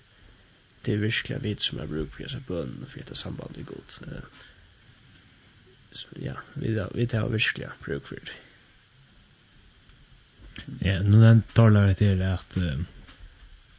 [0.84, 3.98] Det er virkelig vidt som jeg bruker disse bønene for dette sambandet er godt.
[5.94, 8.40] Så ja, vi, vi tar virkelig bruk for det.
[10.80, 12.80] Ja, nu den talar det till att uh,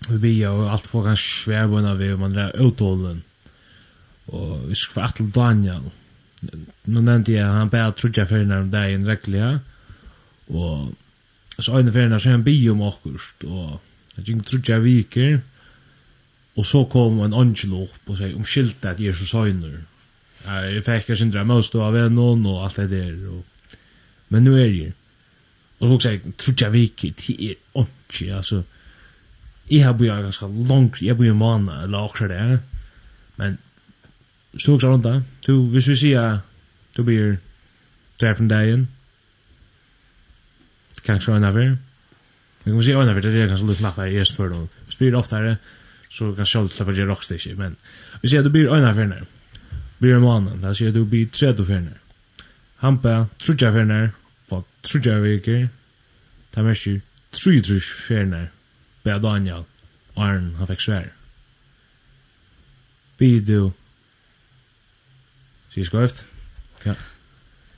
[0.09, 3.23] vi blir ju allt för kanske svärbona vi om man drar utålen.
[4.25, 5.91] Och vi skal få att Daniel.
[6.85, 9.59] Nå nevnte jeg, han bare trodde jeg fyrir de deg i en räckliga.
[10.47, 10.93] Och
[11.59, 13.81] så øyne fyrir när så han bio om akkurst Og
[14.15, 15.39] Jeg gikk trodde jeg viker,
[16.55, 19.55] og så kom en angel opp og sier, omskyldt at Jesus er Jeg
[20.45, 23.15] fikk Jeg fikk jeg sindra stå av vennom og alt det der.
[23.29, 23.43] Og...
[24.29, 24.93] Men nu er jeg.
[25.79, 28.63] Og så sier jeg, trutja viker, det er angel, altså.
[29.69, 32.59] Jeg har bøy ganske langt, jeg bøy en vana, eller akkurat det.
[33.37, 33.57] Men,
[34.57, 35.23] så også rundt det.
[35.47, 36.37] Hvis vi sier,
[36.97, 37.35] du blir,
[38.21, 38.87] du er fra dagen,
[41.03, 41.75] kanskje en affær,
[42.65, 44.67] Vi kan se över det där kanske lite natta i för då.
[44.89, 45.57] Spyr ofta det
[46.09, 47.75] så kan själv släppa det rockstick men
[48.21, 49.23] vi ser det blir öna för när.
[49.97, 51.99] Blir en man där ser du blir tredje för när.
[52.75, 54.09] Hampa på tredje för när
[54.47, 55.69] på tredje vecka.
[56.51, 57.01] Ta med sig
[57.31, 58.49] tredje för när.
[59.03, 59.63] Bär Daniel
[60.15, 61.09] Arn han fick svär.
[63.17, 63.71] Bidu.
[65.69, 66.23] Sier skrift.
[66.83, 66.95] Ja.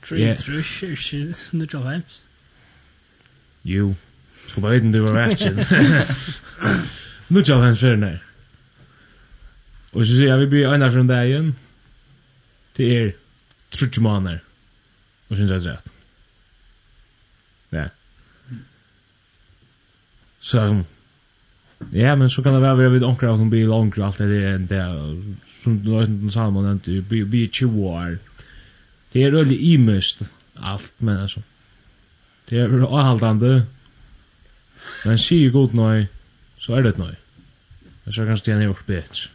[0.08, 2.02] Tre tredje tredje tredje tredje tredje tredje
[3.62, 4.07] tredje
[4.58, 5.58] skulle bara inte vara matchen.
[7.28, 8.16] Nu tjall hans fyrir nei.
[9.92, 11.56] Og så sier jeg, vi blir ena från där igen.
[12.74, 13.10] Till er
[13.70, 14.38] trutchmaner.
[15.28, 15.90] Og synes jeg rätt.
[17.70, 17.88] Ja.
[20.40, 20.84] Så
[21.92, 25.22] Ja, men så kan det vara vid onkra och bil onkra alt det där där
[25.62, 28.18] som du har löjten Salmon inte vi blir 20 år.
[29.12, 30.22] Det er rörligt imest
[30.54, 31.42] alt, men altså.
[32.48, 33.62] Det är avhållande
[35.04, 36.06] Men han sier god nøy,
[36.58, 37.16] så er det et nøy.
[38.04, 39.30] Men så kanskje han er gjort bedre.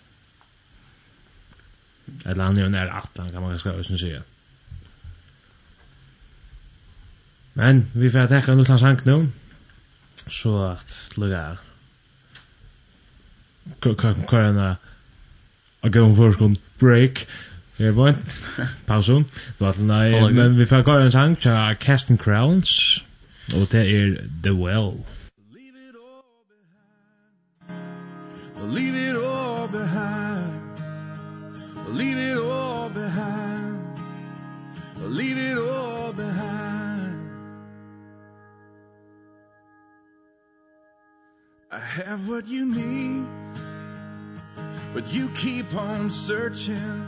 [2.25, 4.23] Eller han er jo nær atlan, kan man ganske også sier.
[7.53, 9.17] Men vi får tekka en utlands sang nå,
[10.27, 11.43] så at lukka
[14.09, 14.75] er kvarna
[15.83, 17.27] a gøy forskund break
[17.77, 18.15] Vi er bort.
[18.85, 19.25] Pausen.
[19.59, 23.03] Du har nei, men vi får gå en sang til Casting Crowns,
[23.55, 25.01] og det er The Well.
[28.63, 30.61] Leave it all behind
[31.89, 33.99] leave it all behind
[34.99, 37.29] leave it all behind
[41.71, 43.27] I have what you need
[44.93, 47.07] But you keep on searching.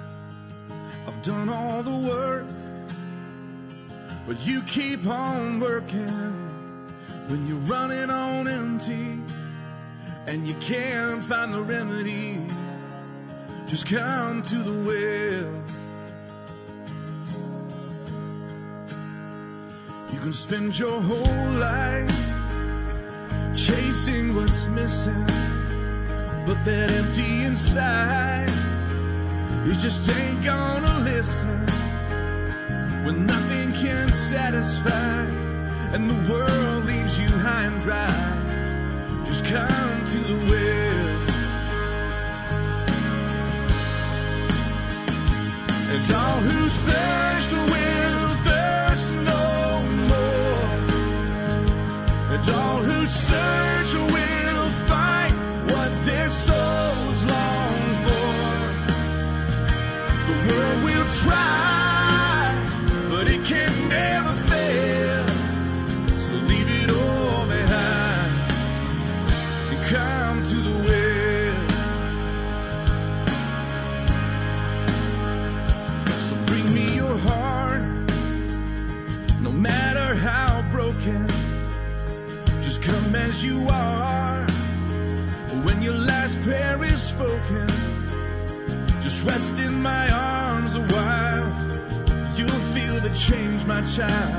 [1.07, 2.47] I've done all the work
[4.27, 6.33] But you keep on working.
[7.27, 9.21] When you're running on empty
[10.27, 12.39] and you can't find the remedy.
[13.67, 15.63] Just come to the well.
[20.13, 22.09] You can spend your whole life
[23.55, 25.25] chasing what's missing.
[26.45, 28.49] But that empty inside
[29.65, 31.49] you just ain't gonna listen.
[33.03, 35.25] When nothing can satisfy
[35.93, 38.44] and the world leaves you high and dry.
[39.25, 40.75] Just come to the well
[45.95, 50.69] And all who thirst will thirst no more.
[52.33, 52.84] And all
[89.25, 91.47] Rest in my arms a while
[92.37, 94.35] You'll feel the change, my child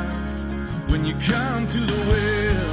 [0.88, 2.68] When you come to the well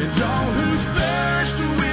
[0.00, 1.83] It's all who thirst away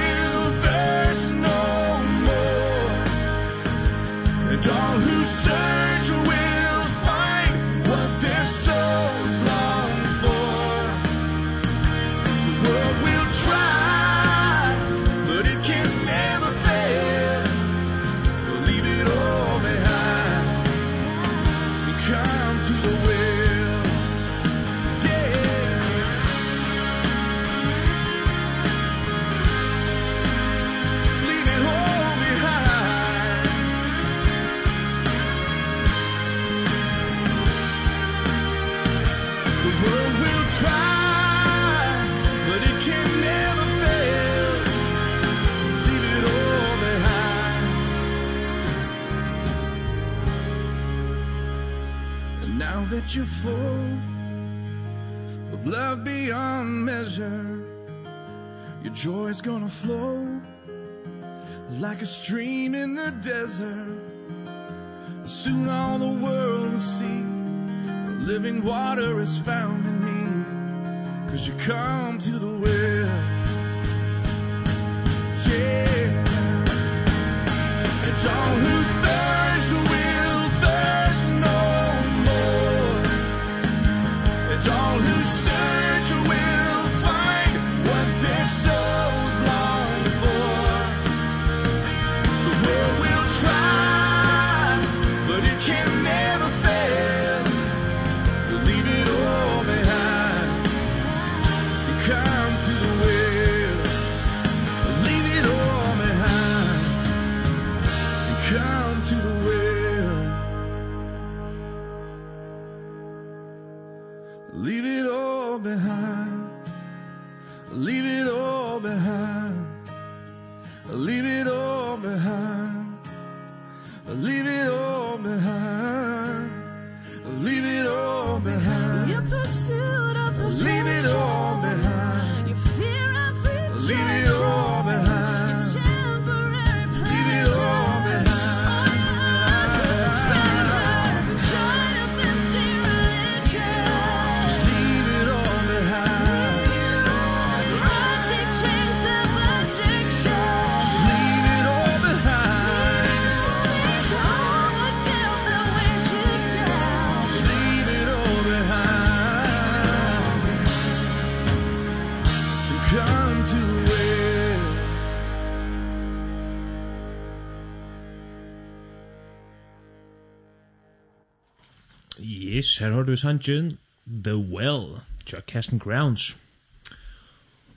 [173.22, 176.36] sangen The Well, tja Casting Grounds.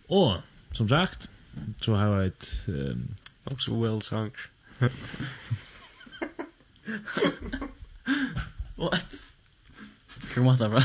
[0.09, 0.41] Og,
[0.73, 1.29] som sagt,
[1.81, 2.61] så har jeg et...
[2.67, 3.09] Um,
[3.45, 4.31] Også Well-sang.
[8.77, 9.05] What?
[10.33, 10.83] Hvor måtte jeg fra?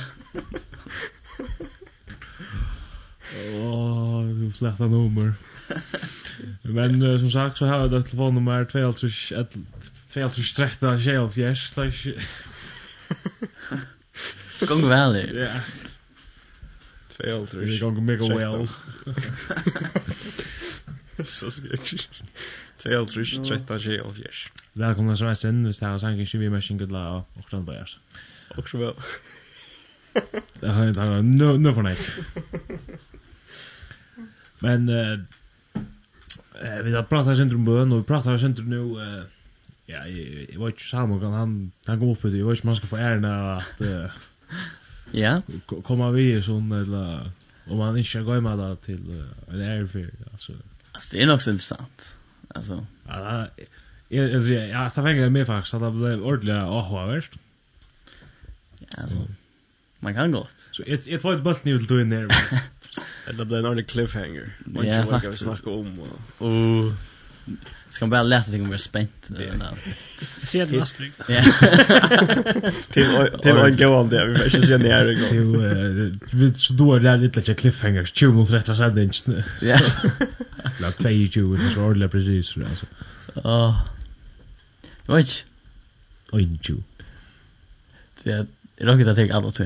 [3.55, 5.33] Åh, du sletta nummer.
[6.63, 9.09] Men uh, som sagt så har jag det telefonnummer 2 2
[10.11, 10.77] 13 6
[11.73, 12.09] slash
[14.69, 15.37] Gong väl.
[15.37, 15.61] Ja.
[17.17, 17.61] Två åldrar.
[17.67, 18.69] Det gong mega well.
[21.25, 21.81] Så ska jag.
[22.77, 24.53] Två åldrar, tretton tjej och fjärs.
[24.73, 27.99] Välkomna som helst in, visst här har sanken 20 märkning gudla och Åkland Bajars.
[28.57, 28.95] Och så väl.
[30.61, 31.97] Det har jag inte, nu, nu får ni.
[34.59, 35.19] Men, eh,
[36.85, 39.25] vi har pratat här om bön och vi pratar här om nu, eh,
[39.87, 40.07] ja,
[40.53, 42.87] jag var inte, kan han, han kom upp med det, jag vet inte, man ska
[42.87, 43.81] få ärna att...
[43.81, 44.11] Eh,
[45.13, 45.41] Ja.
[45.83, 47.31] Komma vi i sån eller
[47.67, 50.53] om man inte går med där till en airfare alltså.
[50.93, 52.15] Alltså det är nog så intressant.
[52.49, 52.87] Alltså.
[53.09, 53.47] Ja,
[54.09, 57.31] jag alltså ja, ta fänga med faktiskt att det blev ordentligt avhavst.
[58.79, 59.29] Ja, alltså.
[59.99, 60.57] Man kan gott.
[60.73, 62.29] Så ett ett var ett bullt nu till in där.
[63.27, 64.51] Det blev en ordentlig cliffhanger.
[64.65, 66.01] Man kan lägga snacka om.
[66.39, 66.93] Och
[67.91, 69.53] Ska man bara läsa ting om vi är spänt nu.
[70.43, 71.25] Se det nästa vecka.
[71.29, 71.43] Ja.
[72.91, 73.07] Till
[73.43, 76.37] till en gång där vi måste se ner det går.
[76.37, 79.13] Vi så då är det lite lite cliffhangers 20 mot rätta sidan.
[79.61, 79.81] Ja.
[80.81, 82.87] Lag 22 det så ordla precis så alltså.
[83.35, 83.83] Åh.
[85.09, 85.27] Oj.
[86.31, 86.77] Oj ju.
[88.23, 88.47] Det är
[88.81, 89.65] roligt att ta alla två.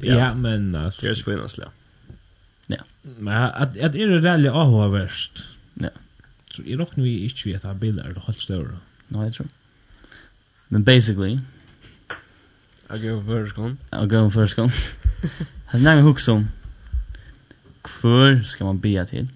[0.00, 1.00] Ja, men alltså.
[1.00, 1.68] Det är spännande.
[2.66, 2.78] Ja.
[3.02, 5.44] Men att att är det rally avhörst.
[5.74, 5.88] Ja.
[6.54, 8.78] Så jeg råkner vi ikke vi at han er det helt større.
[9.10, 9.46] Nei, jeg tror.
[10.68, 11.38] Men basically...
[12.90, 13.76] Jeg går på førskånd.
[13.92, 14.70] Jeg går på førskånd.
[15.72, 16.46] Jeg nærmer hukks om
[17.84, 19.28] hvor skal man bia til?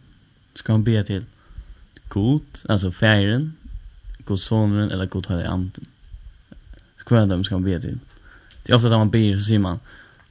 [0.55, 1.25] Skal man bia til
[2.09, 3.57] god, altså færen,
[4.25, 5.89] god sonen eller god høyre anden?
[7.09, 8.01] Hvor av dem skal man bia til.
[8.63, 9.81] Det er ofte at man ber så sier man,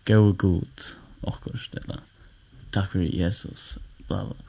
[0.06, 0.92] gå god,
[1.24, 2.04] okkurst, eller
[2.72, 3.78] takk for Jesus,
[4.08, 4.47] bla bla.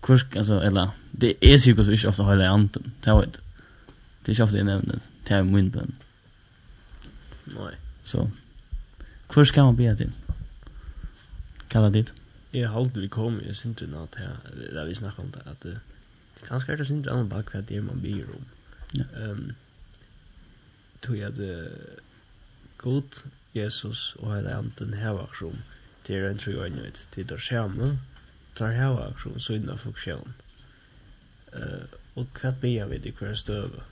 [0.00, 2.92] Kursk, alltså, eller, det är cirkus som inte ofta har hela anden.
[3.00, 3.38] Det var inte.
[4.22, 5.00] Det är inte ofta jag nämner det.
[5.28, 5.92] Det är min bön.
[7.44, 7.74] Nej.
[8.02, 8.30] Så.
[9.28, 10.12] Kursk ska man be till.
[11.68, 12.12] Kalla dit.
[12.50, 14.36] Jag har aldrig kommit, jag syns inte att här.
[14.72, 15.80] Där vi snackar om det, att det
[16.48, 18.44] kanske är det syns annan bak för att det är man ber om.
[18.90, 19.04] Ja.
[19.16, 19.54] ehm
[21.00, 21.70] tog jag det
[22.76, 23.16] god
[23.52, 25.52] Jesus och hela anten här var som
[26.02, 26.98] till en tror jag nöjd.
[27.14, 27.96] Det är det samma
[28.58, 30.34] tar hava akkurat sånna funktion.
[31.52, 33.82] Eh och kvart be vi det kvar stöv.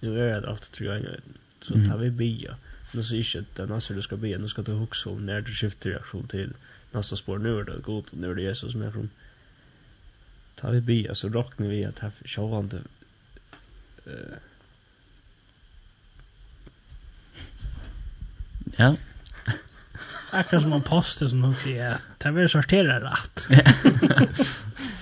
[0.00, 1.16] Nu är det ofta tror jag
[1.60, 2.54] så tar vi be.
[2.92, 5.40] Nu så är det den alltså du ska be, nu ska du huxa om när
[5.40, 6.52] du skiftar reaktion till
[6.92, 9.10] nästa spår nu är det gott nu är det Jesus som är från.
[10.54, 12.82] Tar vi be så rocknar vi att här sjovande
[14.06, 14.38] eh
[18.76, 18.96] Ja.
[20.32, 23.46] Akkurat som en poster som hon säger att det vill sortera rätt.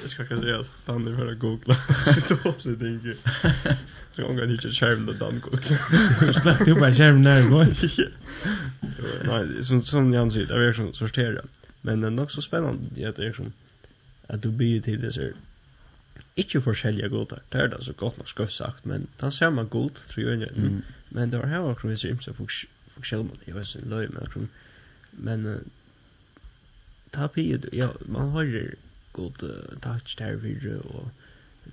[0.03, 1.74] Jag ska kanske säga att Dan nu hör googla.
[2.14, 3.16] Sitt åt lite
[4.14, 6.33] Så Jag ångar inte skärmen då Dan googla.
[6.33, 7.66] Släpp du bara skärmen när det går.
[9.24, 11.41] Nej, som, som Jan säger, det vill som sortera.
[11.81, 13.53] Men det är nog så spännande att det är som
[14.26, 15.31] att du blir till det så
[16.39, 19.91] Ikke forskjellige godar, det er det så godt nok skuff sagt, men den man god,
[19.91, 20.49] tror jeg,
[21.11, 24.49] men det var her akkurat vi ser imse funksjoner vet høysen løy, men akkurat
[25.12, 25.70] Men
[27.11, 28.74] ta pid, ja, man har
[29.12, 29.38] god
[29.80, 31.09] touch där vid och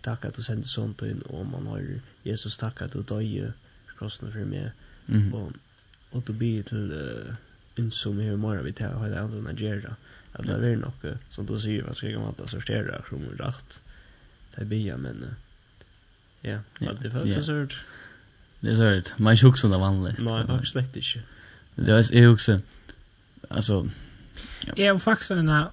[0.02, 1.84] tack att du sände sånt in och man har
[2.24, 3.52] Jesus tack att du døg
[3.98, 4.72] krossene for meg,
[5.34, 5.54] og,
[6.12, 9.96] og du blir til uh, som her mer morgen vi tar hele andre Nigeria,
[10.34, 13.82] att det är nog som du vad ska jag man ta sortera som rätt rett,
[14.56, 15.36] det blir men
[16.42, 17.78] ja, det för så.
[18.60, 20.20] Det är så hørt, man er ikke det vanligt.
[20.20, 20.94] Nej, faktiskt slett.
[21.76, 22.62] Det är også, jeg
[23.56, 23.88] alltså.
[24.76, 25.66] Jag har faktiskt en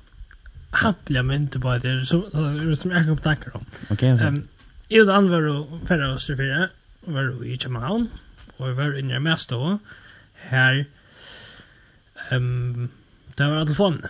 [0.71, 3.65] hampliga mynt på det som som jag kan tankar om.
[3.91, 4.15] Okej.
[4.15, 4.49] Okay, ehm
[4.89, 6.69] jag då var och färra oss till fyra
[7.01, 8.09] var i Köpenhamn
[8.57, 9.79] och vi var inne i Närmestå
[10.35, 10.87] här
[12.31, 12.89] ehm
[13.35, 14.09] där var telefonen.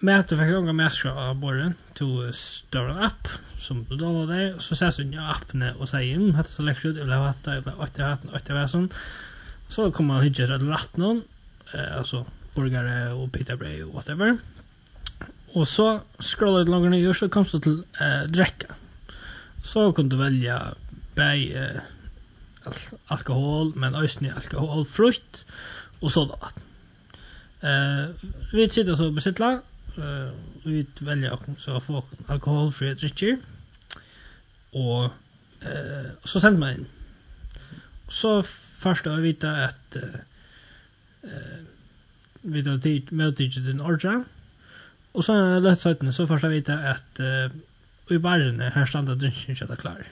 [0.00, 3.28] Mäter fick långa med av borren till större app
[3.60, 6.96] som då var det så ses den ja appen och säger in hade så läckert
[6.96, 8.88] eller vad det eller vad det vad det var sån
[9.68, 11.22] så kommer man hitta rätt någon
[11.74, 12.26] eh alltså
[12.60, 14.38] burgare och pitabröd och whatever.
[15.52, 18.74] Och så scrollar du längre ner så kom du till eh, dräcka.
[19.64, 20.74] Så kan du välja
[21.14, 21.80] bäj eh,
[23.06, 25.44] alkohol, men ösnig alkohol, frukt
[26.00, 26.62] och sodavatten.
[27.60, 28.08] Eh,
[28.52, 29.52] vi sitter så besittla.
[29.96, 30.30] Eh,
[30.64, 33.38] vi väljer så få alkoholfria drycker.
[34.70, 35.04] Och
[35.60, 36.86] eh, så sender man inn.
[38.08, 40.20] Så først då vi vite at eh,
[42.42, 44.24] vi har tid med tid den orja.
[45.12, 47.50] Och sen lätt sagt så första vita att uh,
[48.14, 50.04] i baren här standa drinken så där klar.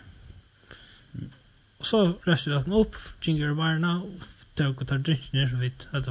[1.79, 4.23] Och så reste jag upp, ginger barna och
[4.55, 6.09] tog och tar drinken så vitt att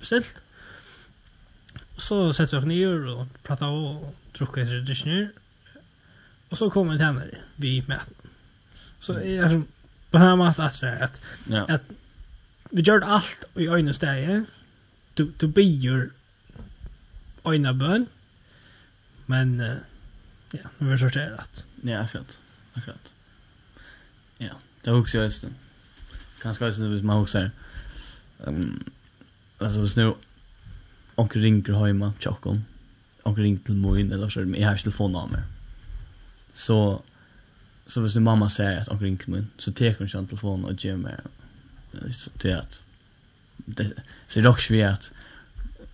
[0.00, 0.34] beställt.
[1.96, 5.28] Så sätter jag ner och pratar och druckar sig drinken.
[6.48, 8.00] Och så kommer det henne vi med.
[9.00, 9.66] Så är som
[10.10, 11.20] på här matat att
[11.68, 11.82] att
[12.70, 14.44] vi gjorde allt i ögonen stäje
[15.18, 16.08] du, du byr
[17.48, 18.08] øyne bøn,
[19.26, 19.76] men uh,
[20.54, 21.38] ja, nu er det.
[21.38, 21.64] rett.
[21.84, 22.38] Ja, akkurat.
[22.74, 23.12] Akkurat.
[24.40, 24.54] Ja,
[24.84, 25.52] det er også jeg det.
[26.42, 27.48] Kanskje jeg hvis man også er,
[28.46, 28.92] um,
[29.60, 30.16] altså hvis nu
[31.16, 32.66] onkel ringer hjemme, tjokken,
[33.24, 34.74] Onkel ringer til moin eller så er det, jeg har
[35.16, 35.36] av.
[36.54, 37.02] Så,
[37.86, 40.64] så hvis nu mamma säger at onkel ringer til moen, så teker hun ikke telefonen
[40.64, 41.20] og gjør meg
[42.38, 42.80] till att
[43.56, 43.92] det
[44.28, 45.12] så det också vi att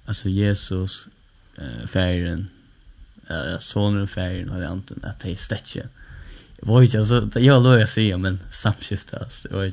[0.06, 1.09] alltså Jesus
[1.56, 2.48] eh färgen
[3.28, 5.88] eh sonen färgen och det andra att det stäcke.
[6.61, 9.72] Vad vet jag så det jag låter jag se men samskifte alltså det var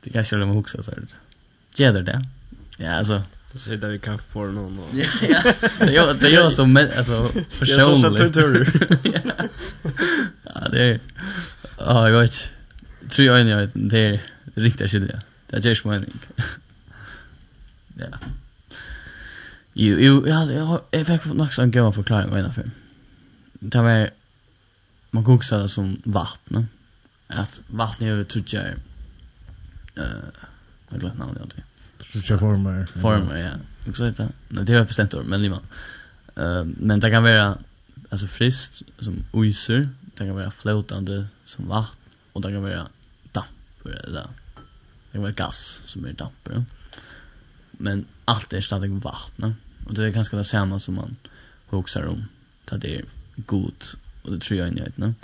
[0.00, 1.02] det kanske jag också så här
[1.74, 2.24] Gäller det?
[2.76, 3.22] Ja alltså
[3.52, 4.88] Så säger det vi kan få någon och...
[4.94, 5.54] Ja, ja.
[5.78, 7.28] Det gör, det gör som men, alltså,
[7.58, 7.60] personligt.
[7.68, 8.18] Jag så satt
[10.54, 11.00] Ja, det är...
[11.78, 12.50] Ja, jag vet.
[13.08, 14.20] Tror jag inte, det är
[14.54, 15.18] riktigt skyldigt.
[15.50, 16.20] Det er just mening.
[17.98, 18.18] ja.
[19.74, 22.70] Jo, jo, jeg, jeg fikk nok sånn gøy forklaring av en av film.
[23.60, 24.10] Det var,
[25.14, 26.12] man kan også det som vatten,
[26.60, 26.76] vattnet.
[27.30, 28.78] At vattnet er jo trudger,
[29.98, 30.46] uh,
[30.90, 31.64] jeg glemte navnet aldri.
[32.02, 32.82] Trudger former.
[32.90, 33.52] Former, ja.
[33.84, 34.64] Ikke så heter det.
[34.66, 35.78] Det er jo et bestemt ord, men livet.
[36.34, 37.52] Uh, men det kan være,
[38.10, 39.86] alltså frist som oiser,
[40.18, 41.96] det kan vara flötande som vatten
[42.32, 42.86] och det kan vara
[43.32, 44.26] damp eller
[45.12, 46.52] det var gas som är damper.
[46.54, 46.64] Ja.
[47.72, 49.54] Men allt är stadig vatten.
[49.86, 51.16] Och det är ganska det samma som man
[51.66, 52.24] hoxar om.
[52.70, 53.04] Att det är
[53.36, 55.14] gott och det tror jag inte jag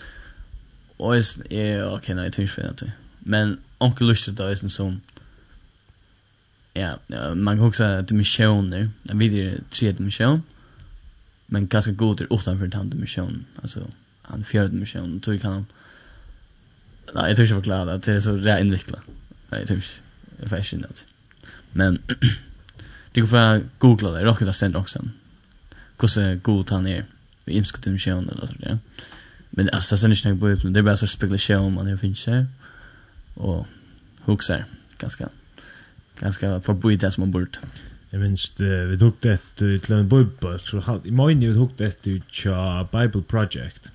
[0.97, 5.01] Och jag är okej, nej, jag tycker inte Men onkel Lustig då är som
[6.73, 6.99] ja,
[7.35, 10.43] man kan också säga att dimensioner, jag vet ju tre dimension,
[11.47, 13.87] men ganska god är utanför den dimensionen, alltså
[14.23, 15.67] han fjärde dimensionen, då kan han,
[17.15, 19.01] nej, jag tror inte jag var det, att det är så där invecklat.
[19.49, 19.75] Nej, det
[20.45, 21.01] är fascinerande.
[21.73, 21.99] Men
[23.13, 25.09] det går för att googla det, rocka har sen också.
[26.01, 27.05] Hur god han är.
[27.45, 28.69] Vi imskar till missionen eller sådär.
[28.71, 28.79] Ja.
[29.51, 31.99] Men alltså det sen är inte något på det är bara så spekulation man det
[31.99, 32.47] finns här.
[33.35, 33.67] Och
[34.25, 34.65] huxar
[34.99, 35.29] ganska
[36.21, 37.59] ganska förbjudet det som man bort.
[38.11, 41.91] Jag minns det, vi tog det till en bubba, så i morgon vi tog det
[41.91, 42.23] till
[42.93, 43.89] Bible Project.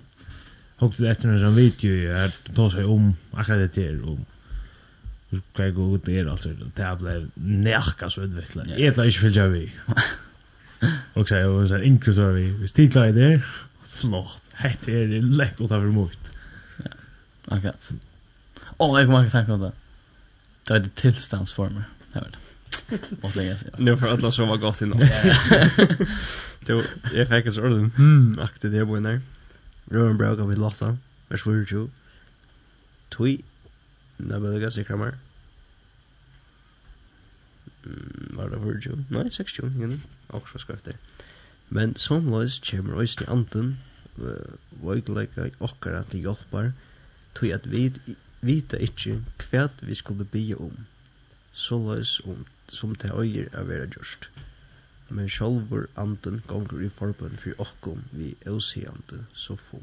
[0.80, 4.26] Tog det efter en sån video, jag tog sig om akkurat det här, om
[5.32, 6.52] Hva går ut der, altså.
[6.52, 8.74] Det her ble nærka så utviklet.
[8.76, 9.66] Jeg tar ikke fyllt av vi.
[11.16, 12.50] Og så er jo sånn inkvis av vi.
[12.60, 13.30] Hvis de klarer det,
[13.96, 14.40] flott.
[14.62, 16.32] Hett er det lett å ta for mot.
[17.52, 17.92] Akkurat.
[18.78, 19.72] Å, jeg kommer ikke tenke om det.
[20.68, 21.88] Det var det tilstandsformer.
[22.12, 22.42] Det var det.
[23.22, 23.72] Måste lägga sig.
[23.78, 25.00] Nu för alla som var gott innan.
[26.66, 29.24] Du, jag fick en sån hmm, aktig det på innan.
[29.92, 31.90] Rören bråkar vid Lotta, vers 42.
[33.10, 33.42] Tui
[34.30, 35.18] Det var det ganske krammer.
[38.38, 38.98] Var det for jo?
[39.10, 40.02] Nei, 60, gjerne.
[40.30, 41.00] Akkurat for skrøfter.
[41.70, 43.80] Men somløys kommer oss til anden,
[44.20, 46.72] og jeg leker akkurat til hjelper,
[47.36, 47.88] tog at vi
[48.42, 50.86] vita ikkje hva vi skulle bygge om,
[51.54, 54.30] så løs om som det øyer er vera gjørst.
[55.10, 59.82] Men sjálfur anden gonger i forbund fyrir okkom vi øsig anden så få.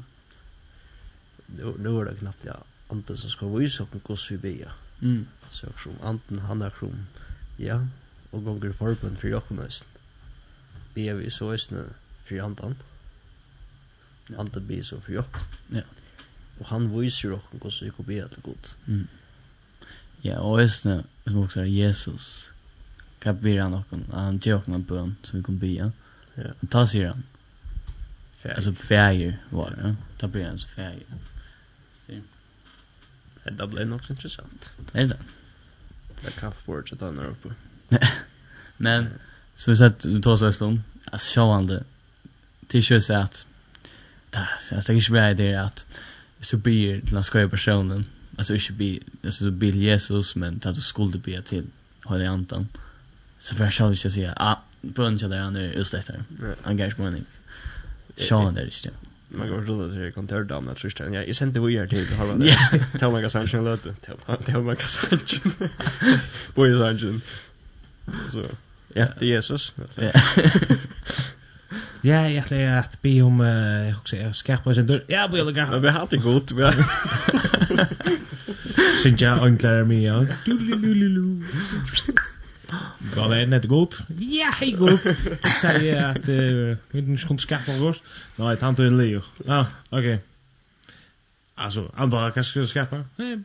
[1.59, 2.57] Nå er det knappt ja
[2.89, 4.75] anden som skal vise oss hvordan vi ber.
[4.99, 5.27] Mm.
[5.51, 7.05] Så jeg tror anden, han er krom,
[7.59, 7.79] ja,
[8.31, 9.87] og gonger forbund for dere nesten.
[10.95, 11.93] Ber vi så nesten
[12.25, 12.77] for anden.
[14.37, 15.25] Anden ber så for dere.
[15.73, 15.81] Ja.
[16.59, 18.75] Og han viser oss hvordan vi kan be til god.
[18.85, 19.07] Mm.
[20.23, 22.51] Ja, og nesten, som også er Jesus,
[23.19, 25.71] Hva ber han oss, han gjør oss en bøn som vi kan be.
[25.75, 25.89] Ja.
[26.61, 27.25] Og ta sier han.
[28.39, 28.55] Fæger.
[28.55, 29.91] Altså fæger var det, ja.
[30.19, 31.17] Ta ber han så fæger.
[33.51, 34.71] Det blev nog så intressant.
[34.91, 35.17] Nej det?
[36.25, 37.49] Det kan få att han några uppe.
[38.77, 39.07] Men
[39.55, 41.83] som vi sett vi tar oss om alltså showande
[42.67, 43.45] till sjös att
[44.29, 45.85] där jag tänker ju bara att
[46.41, 48.05] så blir den skoj personen
[48.37, 51.65] alltså inte bli alltså så blir Jesus men att du skulle be till
[52.03, 52.67] Holy antan
[53.39, 54.55] så för jag ska inte säga ah
[54.95, 57.27] på en där han just det där engagement
[58.15, 58.91] Sean där just det.
[59.31, 61.09] Man går då till kontordamen att sista.
[61.09, 62.45] Jag sände vi här till halva.
[62.45, 62.57] Ja,
[62.99, 63.87] Tell mig kassan sen låt.
[64.45, 65.19] tell mig kassan.
[66.55, 67.21] Boy is engine.
[68.31, 68.43] Så.
[68.93, 69.73] Ja, det är Jesus.
[69.95, 70.11] Ja.
[72.01, 75.03] Ja, jag tror att be om eh också är skarpa sin dörr.
[75.07, 75.69] Ja, vill jag.
[75.69, 76.51] Men vi har det gott.
[76.51, 76.73] Vi har.
[79.03, 80.05] Sen jag anklagar mig.
[80.45, 81.43] Du du du du.
[83.15, 84.01] Ja, det är net godt.
[84.09, 85.05] Ja, hei godt.
[85.05, 88.01] Jeg Jag säger att vi ikke kunne skaffa oss.
[88.37, 89.21] Nej, han tog en leo.
[89.45, 90.19] Ja, ok.
[91.57, 93.03] Altså, han bara kanske ska skaffa.
[93.17, 93.43] Nej,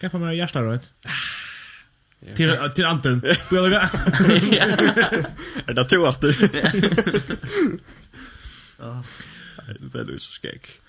[0.00, 0.92] skaffa meg hjärsta rätt.
[2.36, 3.20] Til, till Anton.
[3.20, 3.82] Vill jag.
[5.66, 6.36] Är det två åter?
[8.78, 9.02] Ja.
[9.92, 10.80] Det är så skäck.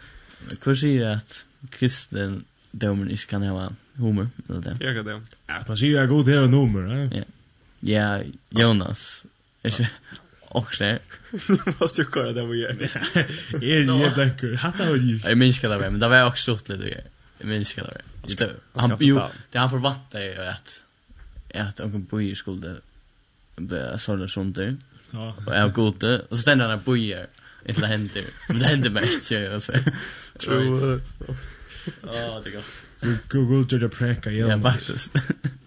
[0.62, 4.78] Hva sier att kristen domen ikke kan ha humor eller det?
[4.80, 5.22] Jag kan det.
[5.48, 7.10] Ja, precis, jag går till en humor.
[7.14, 7.24] Ja.
[7.82, 8.22] Ja,
[8.52, 9.26] Jonas.
[9.64, 9.90] Er Ikke?
[10.50, 11.00] også det.
[11.80, 12.70] Måste ju kolla det vad gör.
[12.82, 13.26] er.
[13.62, 14.56] Jeg ju bäcker.
[14.56, 15.20] Hatta vad ju.
[15.24, 17.08] Jag minns det var, men det var også stort litt lite grejer.
[17.40, 17.84] Jeg minns det
[18.36, 18.56] där.
[18.76, 19.16] Han ju
[19.54, 20.84] det han förväntar jo at
[21.54, 22.76] at han på ju skulle
[23.56, 24.78] bli sådär sånt där.
[25.12, 25.34] Ja.
[25.46, 27.26] Och jag gode och så ständer han på ju.
[27.66, 28.26] Inte det händer.
[28.48, 29.72] Men det händer mest ju alltså.
[30.40, 31.02] Tror.
[32.04, 33.30] Ja, det är gott.
[33.30, 34.32] Google to the prank, ja.
[34.32, 35.12] Ja, faktiskt.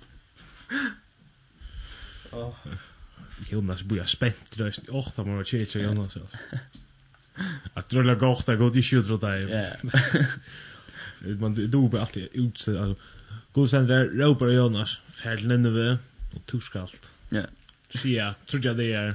[2.32, 2.54] Ja.
[3.50, 6.16] Jonas blir spänt då är och då man chill chill Jonas.
[7.74, 9.42] Att dra la gott att gå till skjuter åt dig.
[9.42, 9.66] Ja.
[11.40, 12.94] Man du blir alltid ut alltså
[13.52, 15.98] god sen där ropar Jonas färdlen vi
[16.34, 17.12] och torskalt.
[17.28, 17.42] Ja.
[17.90, 17.98] Så
[18.46, 19.14] tror jag det är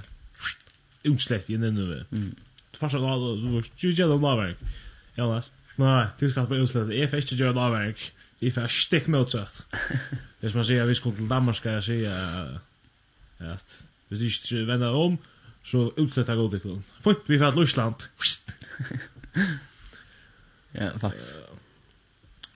[1.03, 2.05] utslett i den nu.
[2.11, 2.35] Mm.
[2.73, 2.99] Fast då
[3.35, 4.55] då ju jag då lavar.
[5.15, 5.45] Jonas.
[5.75, 6.91] Nej, du ska på utsläkt.
[6.91, 7.93] Är fest ju lavar.
[8.39, 9.45] Vi får stick mot så.
[10.39, 12.59] Det man säger vi skulle till Danmark ska jag säga
[13.39, 13.79] at
[14.09, 15.17] hvis du ikke vender om,
[15.65, 16.83] så utsletter jeg godikon.
[17.03, 18.05] Fint, vi får fatt Lysland.
[20.79, 21.17] ja, takk.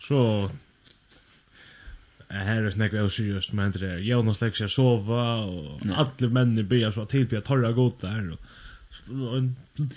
[0.05, 0.21] Så,
[2.29, 6.65] her er snakk veldig seriøst, men det er Jonas legger seg sova, og alle mennene
[6.69, 8.33] blir så tilbyr torra godt der,
[9.09, 9.53] og en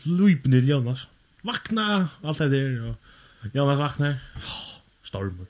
[0.09, 1.07] løypen til Jonas.
[1.45, 4.21] Vakna, alt det der, og Jonas vaknar,
[5.05, 5.49] stormer.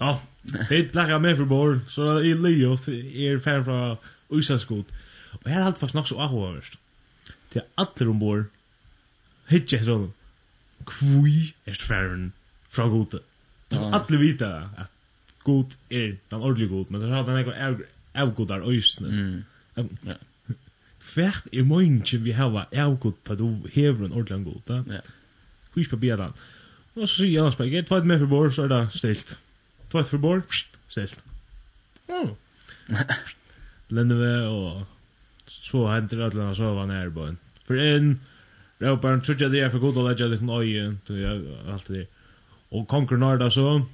[0.00, 3.96] Ja, Hit blackar med för bor så i Leo är fan från
[4.28, 4.86] Usaskot.
[5.30, 6.78] Och här har allt fast nog så ahorst.
[7.48, 8.44] Till alla de bor.
[9.46, 10.10] Hitje så.
[10.86, 12.32] Kvui är färn
[12.68, 13.18] från gode.
[13.68, 13.92] Ja.
[13.92, 14.92] alla vita att
[15.42, 17.78] god är den ordentligt god men det har den några
[18.12, 19.04] avgodar ösn.
[19.04, 19.44] Mm.
[19.74, 20.14] Ja.
[20.98, 24.84] Färt i månke vi har avgod på då hevren ordentligt god.
[24.88, 25.00] Ja.
[25.72, 26.32] Kvui på bedan.
[26.94, 29.36] Och så ser jag att jag tar med för bor så är det stilt
[29.90, 30.42] tvått för bord,
[30.88, 31.18] ställt.
[32.06, 32.36] Ja.
[33.88, 34.86] Lände vi och
[35.46, 37.36] så händer det att han sova nära på en.
[37.66, 38.20] För en
[38.78, 41.00] råpar han trodde det är för god att lägga det på öjen.
[41.68, 42.06] Allt det.
[42.68, 43.86] Och konkur Narda så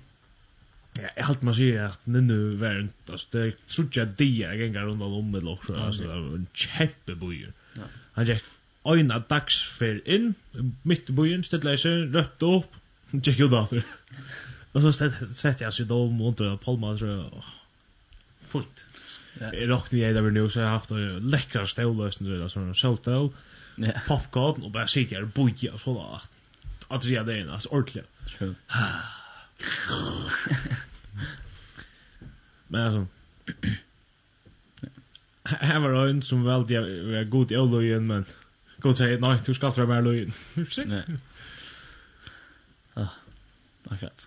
[1.02, 4.56] Ja, jag halt man säger att nu nu värnt alltså det tror jag det jag
[4.56, 5.72] gänga runt om med lock det
[6.06, 7.48] var en kämpeboj.
[7.74, 7.82] Ja.
[8.12, 8.44] Han gick
[8.84, 10.34] ena dags för in
[10.82, 12.72] mitt i bojen ställde sig rött upp.
[13.24, 13.82] Check ut åter.
[14.72, 17.42] Og så sett jeg jag så då mot och palma så
[18.48, 18.86] fullt.
[19.40, 20.90] Jag rockade jag där nu så jeg har haft
[21.20, 23.30] läckra stållösen så sånn, showtall.
[23.76, 23.92] Ja.
[24.06, 26.20] Popcorn och bara sitter og boja og så där.
[26.90, 28.06] at det er det en alltså ordentligt.
[32.68, 33.06] Men altså,
[35.60, 38.26] Här var en som valgte jeg var god i øløyen, men
[38.80, 40.34] god sier, nei, du skal inte vara med Olojen.
[40.86, 41.02] Nej.
[42.96, 43.06] Ah,
[43.90, 44.26] akkurat.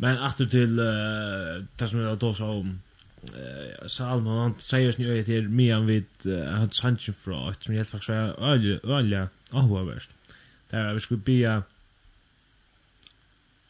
[0.00, 2.80] Men åter till uh, det som jag då sa om
[3.36, 7.74] uh, Salman, han säger ju sin öga till Mian vid han hans fra att som
[7.74, 8.46] helt faktiskt är
[8.90, 10.10] öliga avhåverst.
[10.70, 11.62] Det där vi skulle bia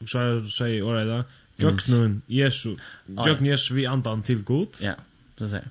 [0.07, 1.25] så jag säger året då
[1.65, 2.77] Jöknun Jesu
[3.07, 4.95] Jöknun Jesu vi andan till god Ja,
[5.39, 5.69] så säger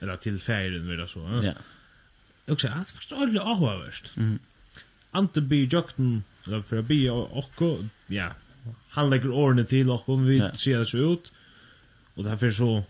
[0.00, 1.52] Eller till färden vill jag så Ja.
[2.52, 4.14] Och så att det faktiskt är öliga avhåverst
[5.10, 7.62] Ante be Jöknun Eller för att bia och
[8.06, 8.32] ja
[8.88, 10.54] han lägger ordene och om vi ja.
[10.54, 11.32] ser det så ut,
[12.14, 12.84] och därför så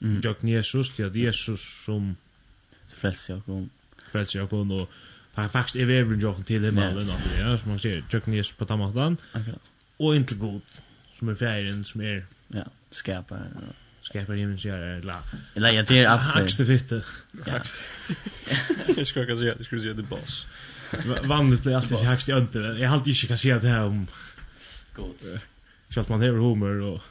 [0.00, 0.20] mm.
[0.20, 2.16] jökn Jesus, til at Jesus som
[2.88, 3.70] frälser jag kom
[4.12, 4.90] frälser jag okkom, och
[5.34, 7.16] han faktisk er vevren jökn til himmelen, ja.
[7.38, 9.70] ja, som man ser, jökn Jesus på tammatan, Akkurat.
[9.98, 10.60] og inntil god,
[11.18, 12.20] som er fjæren, som er
[12.54, 12.62] ja.
[12.90, 13.72] skapar, ja.
[14.02, 14.86] skapar himmelen, sier la.
[14.96, 15.14] eller,
[15.54, 17.02] eller, jeg ter at, hakste fitte,
[17.46, 17.78] hakste,
[18.96, 20.46] jeg skulle ikke si, jeg skulle si, det boss,
[21.24, 23.84] vanligt blir alltid hakste i önder, jeg har alltid ikke kan si at det här
[23.84, 24.08] om,
[24.96, 25.22] Gott.
[26.00, 27.02] att man hevur humor och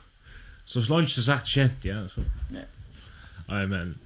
[0.66, 2.22] så slunch det sagt känt ja så.
[2.52, 2.66] Nej.
[3.48, 3.98] Nej men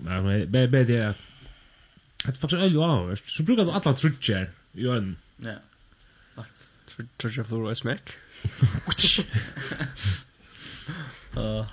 [0.00, 1.16] men be be det att
[2.24, 5.16] att faktiskt öl ja, så brukar du alla trutcher i en.
[5.36, 5.54] Ja.
[6.34, 6.72] Fakt
[7.16, 8.12] trutcher för att smäck.
[11.36, 11.66] Eh.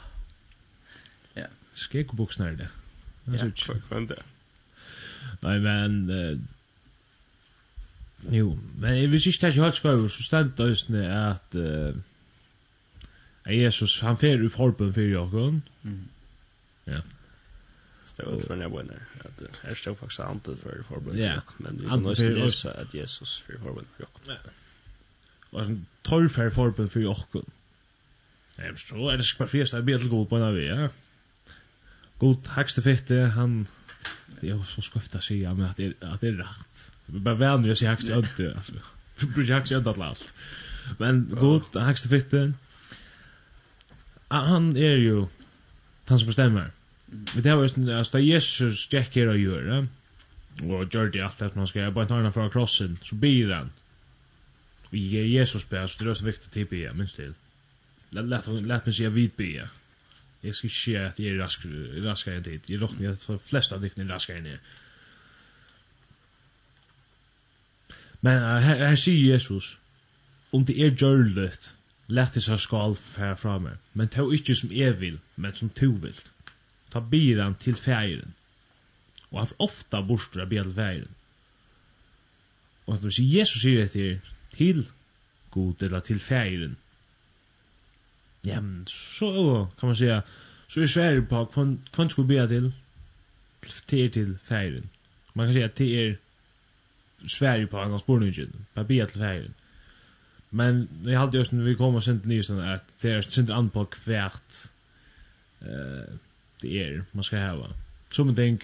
[1.34, 1.48] Ja.
[1.74, 2.70] Skekbuxnar det.
[3.24, 3.52] Ja,
[3.88, 4.24] kvant det.
[5.40, 6.48] Nei, men
[8.32, 11.96] Jo, men jeg vil ikke ikke helt skriver, så stendt det at uh,
[13.46, 15.54] Jesus, han fer i forbund for Jakob.
[15.84, 16.08] Mm.
[16.88, 17.00] Ja.
[18.06, 21.82] Stod for når jeg At, her stod faktisk han til for forbund for Jakob, men
[21.82, 24.22] vi kan også lese at Jesus for forbund for Jakob.
[24.28, 24.52] Ja.
[25.52, 27.46] Og han tar for forbund for Jakob.
[28.58, 30.62] Jeg forstår, er det skal bare fyrst, det er bedre god på en av vi,
[30.66, 30.88] ja.
[32.20, 33.68] God, hekste fitte, han,
[34.42, 36.75] det er jo så skuffet å si, ja, men at det er rett
[37.06, 38.58] bara vänner jag ser högst ödde.
[39.36, 40.34] Brukar högst ödde allt.
[40.98, 42.54] Men god, högst fitte.
[44.28, 45.26] Han är ju
[46.06, 46.72] han som bestämmer.
[47.06, 49.88] Men det var ju att Jesus gick här och gjorde.
[50.62, 53.70] Och gjorde det allt att man ska bara ta den från krossen så blir den.
[54.86, 57.34] Och Jesus ber så det är så viktigt att be minst till.
[58.10, 59.70] Lätt lätt mig se vid be.
[60.42, 62.62] Jag ska se att jag är raskare än tid.
[62.66, 64.60] Jag råknar att de flesta av dikten är raskare än er.
[68.26, 69.76] Men uh, her, her sier Jesus,
[70.52, 71.74] om det er gjørlet,
[72.08, 75.92] let seg skal fære fra meg, men ta ikke som jeg vil, men som to
[76.02, 76.18] vil.
[76.94, 78.34] Ta biran til færen.
[79.32, 81.14] Og han ofta borster av biran til færen.
[82.86, 84.86] Og at hvis Jesus sier det til til
[85.52, 86.78] god eller til færen.
[88.46, 90.22] Ja, men så kan man säga
[90.68, 91.46] så er Sverige på
[91.94, 92.74] kvann skulle be til,
[93.88, 94.90] till til fären.
[95.34, 96.16] Man kan säga till er
[97.28, 98.66] Sverige på annars bornungen.
[98.74, 99.54] På be til färgen.
[100.50, 103.70] Men jag hade just när vi kommer och sent nyss att det är sent an
[103.70, 104.68] på kvärt
[105.62, 106.14] eh
[106.62, 107.70] det är man ska ha.
[108.12, 108.64] Så man tänk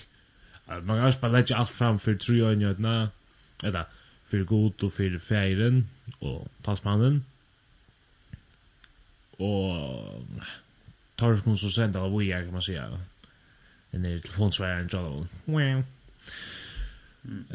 [0.65, 3.07] att man kan spela lägga allt fram för tre år när
[3.63, 3.85] eller
[4.29, 5.89] för god och för färgen
[6.19, 7.25] och passmannen.
[9.31, 10.25] Och
[11.15, 12.99] tar som så sent av vi kan man säga.
[13.91, 15.27] Den är telefonsvararen John.
[15.45, 15.83] Wow.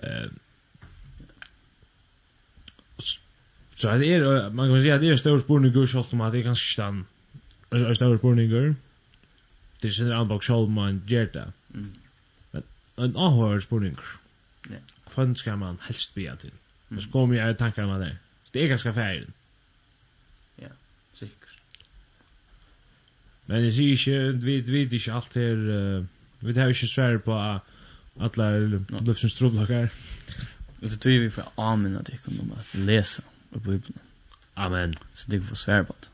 [0.02, 0.30] Eh
[3.76, 6.40] Så det er, man kan si at det er stor spurningar selv om at det
[6.40, 7.06] er kanske stan.
[7.72, 8.74] er stor spurningar.
[9.82, 11.52] Det är en anbok skall man gjør det.
[11.74, 11.92] Mm.
[12.52, 12.62] Men
[12.98, 14.18] en ahör spurningar.
[14.70, 14.76] Ja.
[15.08, 16.50] Fan ska man helst be til?
[16.88, 18.18] Men så kommer jag tankar om det.
[18.54, 19.30] Det er ganske färdigt.
[20.58, 20.68] Ja,
[21.14, 21.58] säkert.
[23.46, 26.06] Men jeg sier ikke, vi vi ikke alt her, här
[26.40, 27.60] vi har ikke svär på
[28.20, 28.58] alla
[29.00, 29.88] lufsens trubbelakar.
[30.80, 33.22] Det tror vi får använda det om att läsa.
[33.22, 34.00] Mm i Bibelen.
[34.56, 34.94] Amen.
[35.14, 36.08] Så det får svære på det.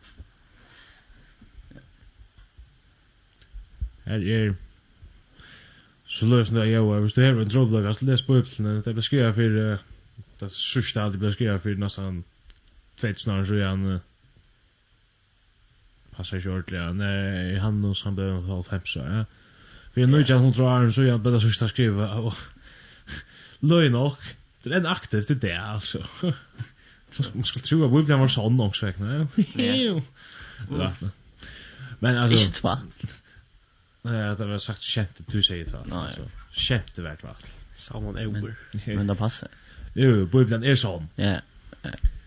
[4.04, 4.54] Her er
[6.12, 9.34] så løsende jeg jo, hvis du har en trådblogg, så les Bibelen, det blir skrevet
[9.34, 9.78] for, uh,
[10.40, 12.24] det sørste alt blir skrevet for nesten
[13.00, 14.00] 2000 år siden,
[16.16, 16.92] passar ikke ordentlig, Ja.
[16.92, 19.24] nei, han og han ble 95 år, ja.
[19.92, 22.34] For jeg nødde ikke hun tror Aron, så jeg ble det sørste skrivet, og
[23.60, 24.18] løy nok,
[24.64, 26.04] det er en aktivt i det, altså.
[27.32, 28.86] Man skulle tro att vi var en sån också.
[28.86, 29.26] Ja.
[31.98, 32.38] Men alltså...
[32.38, 32.78] Ikke tvart.
[34.02, 35.86] Nej, det var sagt känt du säger tvart.
[35.86, 36.14] Nej.
[36.52, 37.44] Känt det värt vart.
[37.76, 38.54] Samman över.
[38.86, 39.48] Men det passar.
[39.94, 41.08] Jo, Bibeln är sån.
[41.14, 41.36] Ja.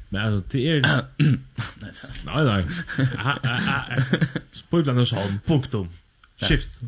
[0.09, 0.81] Men alltså det är
[2.25, 2.65] Nej, nej.
[4.71, 5.39] Bibeln är sån.
[5.45, 5.89] Punktum.
[6.37, 6.79] Shift.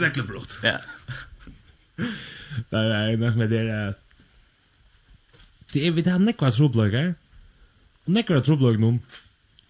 [0.00, 0.58] Räklebrott.
[0.62, 0.78] Ja.
[2.70, 4.07] Det är med det att
[5.72, 7.14] Det er vi det har nekva trobløygar.
[8.06, 9.00] Og nekva trobløygar noen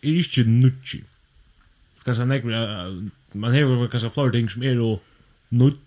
[0.03, 1.03] er ikke nutji
[2.05, 2.61] Kanskje nekva,
[3.35, 5.03] man hever kanskje flere ting som er og
[5.51, 5.81] nut,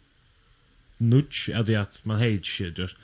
[0.99, 2.99] nutsi, at det at man hei shit, just.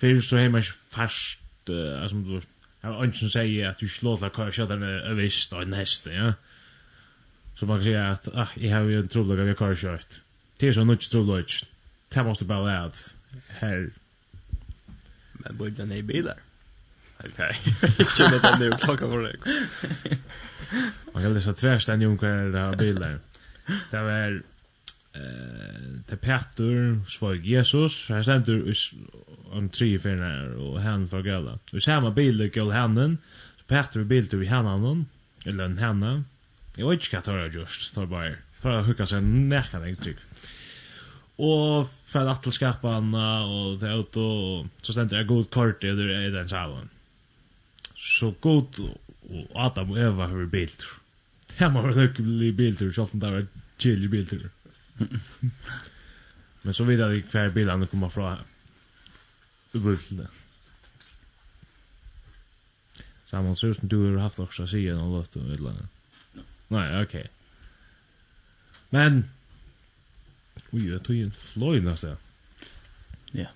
[0.00, 2.38] Fyrir så hei man ikke fast, uh, som du,
[2.82, 6.08] har ønsken sier at du ikke låter hva jeg kjøter med øvist og en hest,
[6.08, 6.32] ja.
[7.58, 10.22] Så man kan si at, ah, jeg har jo en trobløygar av har kjørt kjørt.
[10.60, 11.60] Det er så nutsi trobløygar.
[12.14, 13.14] Det måste bara vara att
[13.48, 13.90] här...
[15.32, 16.38] Men borde den i bilar?
[17.24, 17.58] Okej.
[17.98, 19.36] Jag känner att det är klockan för dig.
[21.12, 23.18] Man kan läsa tvärst en junkar där bilar.
[23.90, 24.42] Det var
[25.12, 25.22] eh
[26.06, 28.74] till Petter svår Jesus här ständer
[29.50, 31.58] om tre förna och han för galla.
[31.72, 33.18] Vi ser samma bil går handen.
[33.66, 35.06] Petter bil till handen
[35.44, 36.22] eller en henne.
[36.76, 39.98] Jag vet inte vad det är just tar bara för att hugga sig näkan jag
[39.98, 40.24] tycker.
[41.36, 42.96] Och för att skapa
[43.44, 46.88] och det ut och så ständer jag god kort det är den salen
[48.02, 50.84] så god og Adam og Eva har bilt.
[51.58, 53.46] Det må være nøkkelig biltur, selv om det var
[53.78, 54.48] chili biltur.
[56.62, 58.36] Men så vidare vi hver bilene kommer fra
[59.74, 60.26] ubultene.
[63.30, 65.90] Saman, ser ut som du har haft också att säga något om eller annat.
[66.68, 67.14] Nei, ok.
[68.90, 69.30] Men,
[70.72, 72.16] Ui, jeg tog en fløy nästa.
[73.32, 73.46] Ja.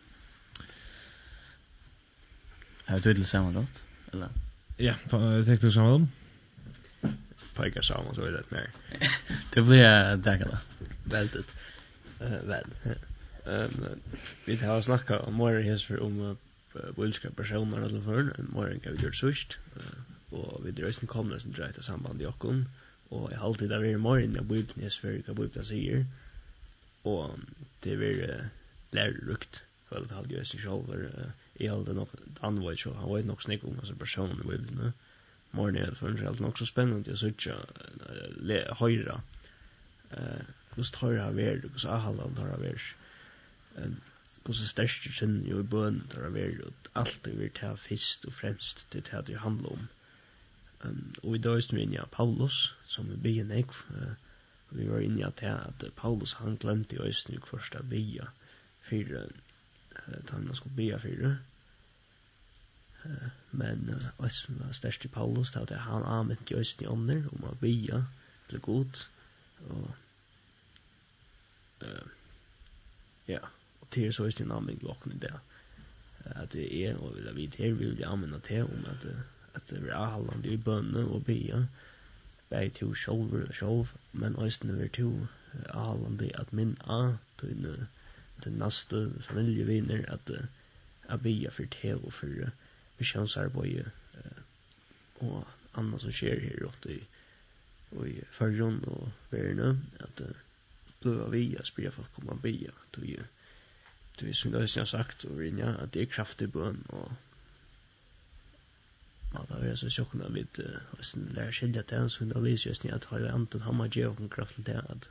[2.87, 3.86] Har du till samme låt?
[4.13, 4.29] eller?
[4.77, 6.09] Ja, jag tänkte sammen om.
[7.55, 8.71] Pajkar samma så är det mer.
[9.55, 10.59] Det blir dagarna.
[11.05, 11.55] Väldigt.
[12.45, 12.67] Väl.
[14.45, 16.37] Vi har snackat om mer här för om
[16.97, 19.59] vilka personer eller för en mer kan vi göra sust.
[20.31, 22.69] Och vi drar sen kommer sen drar det samband i okon.
[23.09, 26.07] Och jag har alltid där är mer än jag blir när jag ska bli där.
[27.03, 27.31] Och
[27.81, 28.49] det blir
[28.91, 29.63] lärrukt.
[29.89, 31.09] För det hade ju sig själv
[31.61, 32.09] jeg holdt nog
[32.43, 34.93] anvøy, så han var nog snakk om hans person i Bibelen.
[35.53, 37.67] Morgen er det för en helt nog så spennende, höra
[38.49, 39.21] eh høyre,
[40.75, 42.83] hvordan tar jeg det så ahalan tar jeg vær,
[44.45, 48.25] hvordan største kjenner jo i bøn tar jeg vær, og vi det vi tar fyrst
[48.25, 49.89] och främst det det det handlar om.
[51.23, 53.67] och i dag er vi Paulus, som vi bygger nek,
[54.71, 58.29] vi var inne i att Paulus han glömde i just nu första via
[58.83, 59.33] fyrir
[60.27, 61.37] ta han skulle be för det.
[63.51, 67.25] men vad som var störst i Paulus det var att han använt just i ånder
[67.33, 68.05] om att be
[68.49, 68.99] till god
[69.69, 69.91] och
[73.27, 73.39] ja
[73.81, 75.41] och till så är det namn i locken där
[76.25, 79.07] att det og vil jeg vite her, vi vil anvende til om att
[79.55, 81.69] at det er allande i bönne och be
[82.51, 85.27] bäi to og shoulder men også når östnur to
[85.71, 87.87] allande att minna tunne
[88.43, 90.47] til neste familieviner at uh,
[91.09, 92.51] jeg blir for te og for uh,
[92.99, 94.41] misjonsarbeid uh,
[95.27, 95.45] og
[95.77, 96.99] annet som skjer her og i,
[97.93, 100.43] og i fargen og verden at uh,
[101.01, 103.23] blod av via spyrir folk om man bia tog ju
[104.23, 107.13] er som det har sagt og rinja at det er kraftig bøn og
[109.35, 112.69] Ja, da er jeg så sjokkende vidt, og jeg lærer skilja til så sånn analyse,
[112.69, 115.09] jeg snitt at har anten, han hammer gjør og kraft til det, at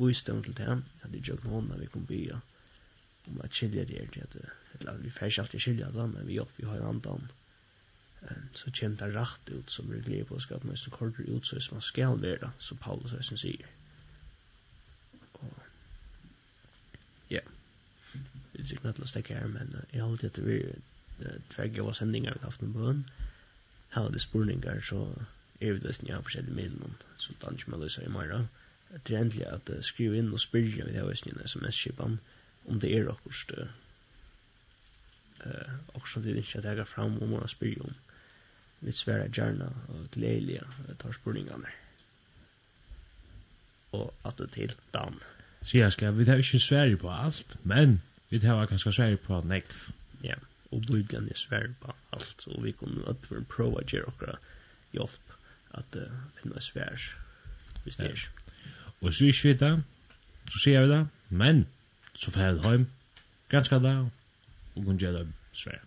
[0.00, 2.40] visdom til det, at det gjør noen vi kan bya
[3.28, 6.56] om at skilja det er til at vi færst alltid skilja det, men vi gjør
[6.56, 7.28] vi har en andan.
[8.56, 11.60] Så kjem det rakt ut som vi gleder på å skape mest kortere ut, så
[11.60, 13.68] som man skal være, som Paulus er som sier.
[17.30, 17.40] Ja,
[18.52, 20.60] det er sikkert nødt til å stekke her, men jeg har alltid etter vi
[21.52, 23.04] tverge av sendingar vi har haft en bøn,
[23.94, 25.04] her er det spurningar, så
[25.60, 28.48] er vi det som jeg har forskjellige middelen, som dansk med løser i morgen,
[28.90, 32.18] det er endelig at uh, skrive inn og spyrja vi har her veisningen sms-kipan
[32.68, 33.68] om det er akkurat
[35.46, 37.94] uh, okkurst som det er ikke at jeg er fram om å spyrja om
[38.80, 41.76] vi sværa gjerna og gledelige uh, tar spurningene
[43.90, 45.16] og at det til dan.
[45.66, 49.40] Sier jeg skal, vi tar ikke sværi på alt men vi tar kanskje sværi på
[49.46, 49.88] nekv
[50.24, 50.36] ja,
[50.70, 54.38] og bibelen er sværi på alt og vi kunne oppføre en prova gjer okkara
[54.94, 55.34] hjelp
[55.78, 57.10] at uh, finne svær
[57.84, 58.28] hvis det er
[59.00, 59.74] Og hvis vi ikke vet det,
[60.50, 61.04] så sier vi det.
[61.28, 61.66] Men,
[62.14, 62.88] så får jeg det hjem.
[63.50, 63.94] Ganske da,
[64.76, 65.86] og kunne gjøre det svært.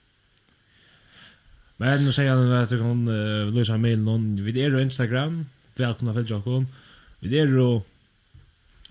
[1.81, 4.37] Men nå sier han at du kan uh, løse mail noen.
[4.45, 5.43] Vi er jo Instagram.
[5.77, 6.67] velkomna til Jokon.
[7.21, 7.83] Vi er jo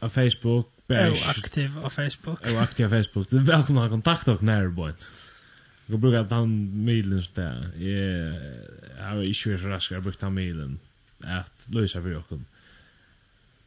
[0.01, 0.69] av Facebook.
[0.89, 1.23] Bash.
[1.23, 2.47] Och aktiv av Facebook.
[2.47, 3.31] er jo aktiv av Facebook.
[3.31, 5.13] Du er velkomna til kontakt og närboint.
[5.89, 7.63] Jeg brukar att han mailen det er,
[8.97, 10.79] jeg har ikke vært så inte jeg har brukt den mailen.
[11.25, 12.41] Att lösa för Jakob.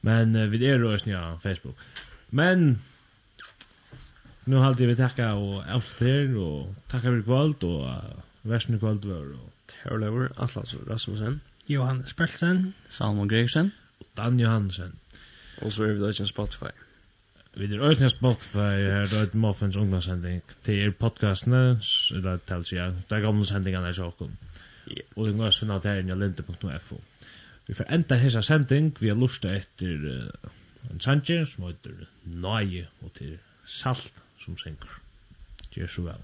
[0.06, 1.78] Men uh, vi är rörelsen ja, Facebook.
[2.30, 2.80] Men
[4.44, 8.04] nu har vi tacka och efter og tacka för kvalt og uh,
[8.42, 14.92] värsten kvalt var och Terlever Atlas Rasmussen, Johannes Pelsen, Salman Gregersen og Dan Johansen.
[15.62, 16.72] Och så är vi där på Spotify.
[17.56, 20.42] Vi er også Spotify her, det er et Muffins ungdomssending.
[20.66, 21.80] Det er podcastene,
[22.12, 24.38] eller tals jeg, det er gamle sendingene er sjåkken.
[25.16, 27.00] Og du kan også finne det her i lente.fo.
[27.68, 30.52] Vi får enda hessa sending, vi har lusta etter uh,
[30.92, 35.02] en sanger som heter Nøye og til Salt som senker.
[35.74, 36.22] Gjør så vel.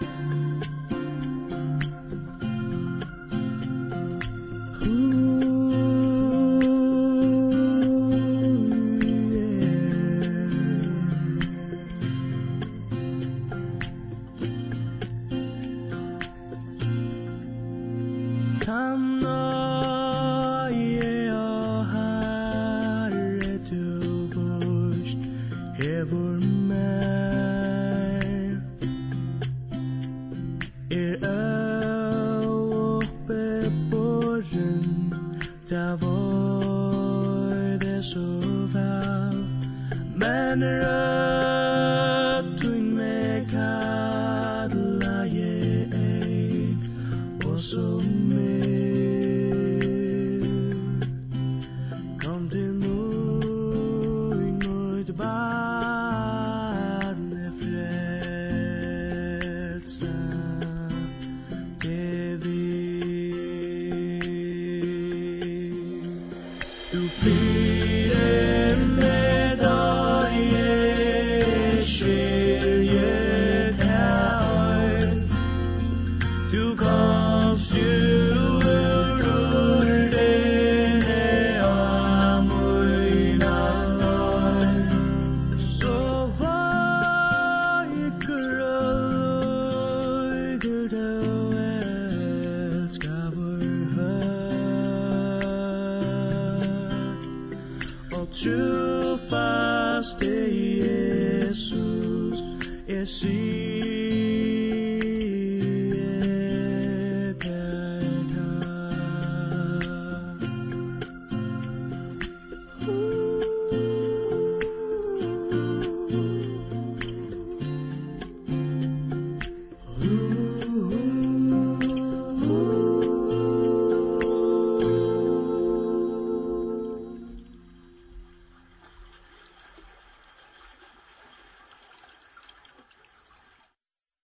[0.00, 0.89] Thank you.
[18.60, 19.39] come no